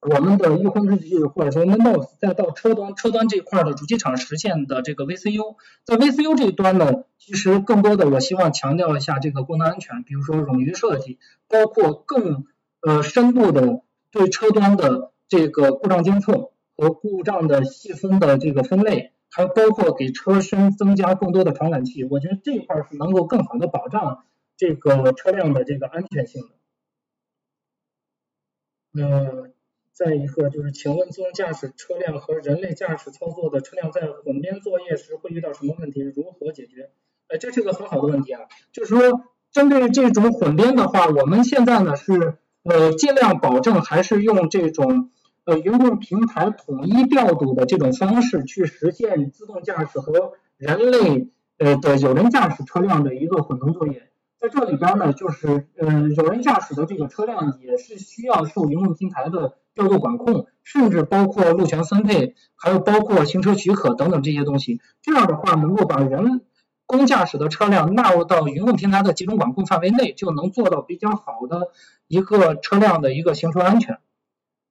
[0.00, 11.18] 我们的预控制器或者说 MOS，再到车端，车端这块的主机厂实现的这个 VCU，在 VCU 这一端呢，其实更多的我希望强调一下这个功能安全，比如说冗余设计，
[11.48, 12.44] 包括更
[12.82, 13.82] 呃深度的
[14.12, 24.24] 对车端的这个故障监测和故障的细分的这个分类，还包括给车身增加更多的传感器，我觉得这一块是能够更好的保障
[24.56, 26.48] 这个车辆的这个安全性的。
[28.92, 29.55] 嗯。
[29.96, 36.02] 再一个就是，请问自动驾驶车辆和人类驾驶操作的车辆在混编作业时会遇到什么问题？
[36.02, 36.90] 如何解决？
[37.28, 38.42] 呃，这是个很好的问题啊。
[38.72, 45.10] 就是说，针对这种混编的话，我们现在呢是呃尽量保证还是用这种
[45.44, 54.10] 呃云控平台统一调度的这种方式去实现自动驾驶和人类呃的有人驾驶车辆的一个混同作业。
[54.38, 59.56] 在这里边呢，就是呃有人驾驶的这个车辆也是需要受云控平台的。
[59.76, 66.40] 调度管控，甚至包括路权分配，还有包括行车许可等等这些东西，这样的话能够把人
[66.86, 71.68] 工驾驶的车辆纳入到云控平台的集中管控范围内，就能做到比较好的
[72.08, 73.98] 一个车辆的一个行车安全。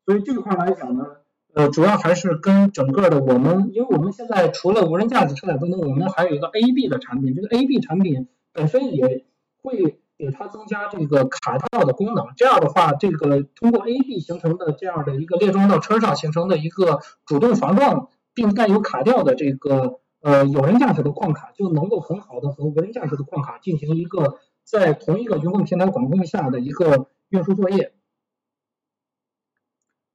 [0.07, 1.05] 所以这块来讲呢，
[1.53, 9.25] 呃，主要还是跟整个的我们，因为我们现在除了无人驾驶车载等等，我们还有一个 AB 的产品，这个 AB 产品本身也
[9.61, 9.99] 会。
[10.17, 27.93] 给它增加这个卡跳的功能，这样的话，这个通过 A B 形成的这样的一个列装到车上形成的一个主动防撞并带有卡吊的这个呃有人驾驶的矿卡，就能够很好的和无人驾驶的矿卡进行一个在同一个云控平台管控下的一个运输作业。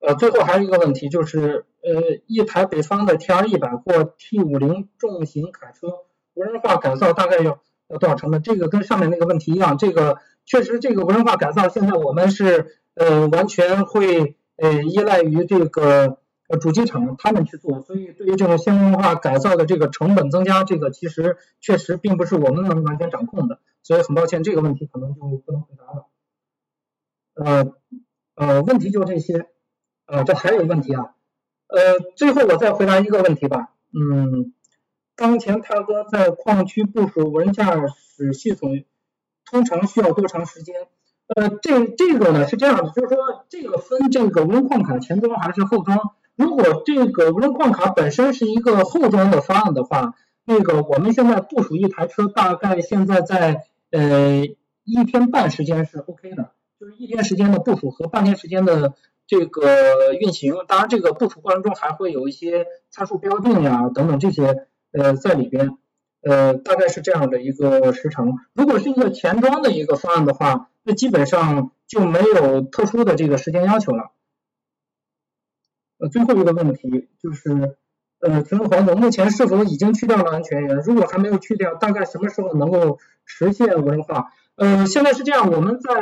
[0.00, 5.88] 呃，最后还有一个问题就是，呃，一台北方的 T R 一百或 T 五零重型卡车
[6.32, 7.60] 无人化改造大概要。
[7.90, 8.42] 要多少成本？
[8.42, 16.18] 这个跟上面那个问题一样，这个确实这个无人化改造现在我们是呃完全会呃依赖于这个
[16.60, 26.06] 主机厂他们去做，所以对于这种先进化改造的这个成本增加，这个其实确实并不是我们能完全掌控的，所以很抱歉这个问题可能就不能回答了。
[27.34, 27.72] 呃
[28.36, 29.46] 呃，问题就这些，
[30.06, 31.14] 呃这还有问题啊，
[31.66, 34.52] 呃最后我再回答一个问题吧，嗯。
[35.20, 38.84] 当前他哥在矿区部署无人驾驶系统，
[39.44, 40.74] 通常需要多长时间？
[41.26, 46.14] 呃，这这个呢是这样的，就是说这个分这个无人矿卡前装还是后装。
[46.36, 50.14] 如果这个无人矿卡本身是一个后装的方案的话，
[50.46, 54.46] 那个我们现在部署一台车，大概现在在呃
[54.84, 56.52] 一天半时间是 OK 的。
[56.80, 58.94] 就是一天时间的部署和半天时间的
[59.26, 60.54] 这个运行。
[60.66, 65.76] 当然，这个部署过程中还会有一些参数标定呀等等这些呃在里边，
[66.22, 68.38] 呃大概是这样的一个时长。
[68.52, 74.12] 如果是一个前装的一个方案的话，那基本上就没有特殊的这个时间要求了。
[75.98, 77.76] 呃，最后一个问题就是。
[78.22, 80.76] 呃，请问黄总，目前是否已经去掉了安全员？
[80.84, 84.30] 如果还没有去掉，大概什么时候能够实现无人化？
[84.56, 85.94] 呃，现在是这样，我们在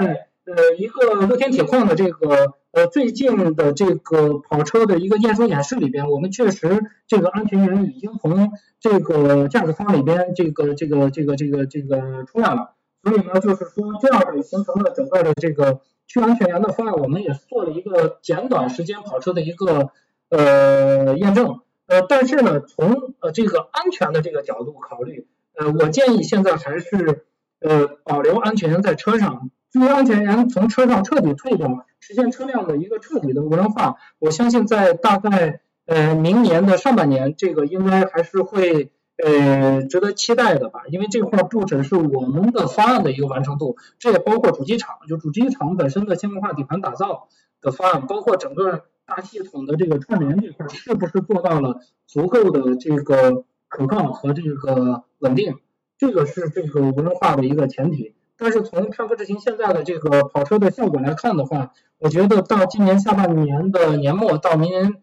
[0.42, 12.74] 呃一个乐天铁矿的这个呃最近的这个跑车的一个验收演示里边，我们确实这个安全员已经从这个驾驶舱里边这个这个这个这个这个出来了。
[13.02, 19.90] 所以呢，就是说这样的形成了整个的这个去安全员的方案，我们也做了一个简短时间跑车的一个
[20.30, 21.60] 呃验证。
[21.86, 27.24] 呃，但是呢，从呃这个安全的这个角度考虑，呃，我建议现在还是
[27.60, 38.90] 呃保留安全员在车上，至于安全员从车上彻底退掉，实现车辆的一个彻底的无人化，我相信在大概呃明年的上半年，这个应该还是会
[39.22, 47.28] 呃值得期待的吧，因为这块不只是我们的方案的一个完成度，这也包括主机厂，就主机厂本身的先锋化底盘打造
[47.60, 48.84] 的方案，包括整个。
[49.10, 55.56] 大系统的这个串联这块是不是做到了足够的这个可靠和这个稳定？
[55.96, 58.14] 这个是这个无人化的一个前提。
[58.38, 64.94] 但是从跳科智行现在的这个跑车的效果来看的话，我觉得到今年下半年的年末到明年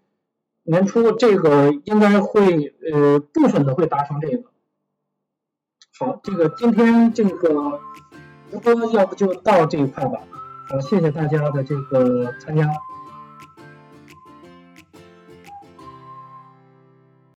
[0.64, 4.44] 年初，这个应该会呃部分的会达成这个。
[6.00, 7.80] 好，这个今天这个
[8.50, 10.22] 直播要不就到这一块吧。
[10.70, 12.68] 好，谢谢大家的这个参加。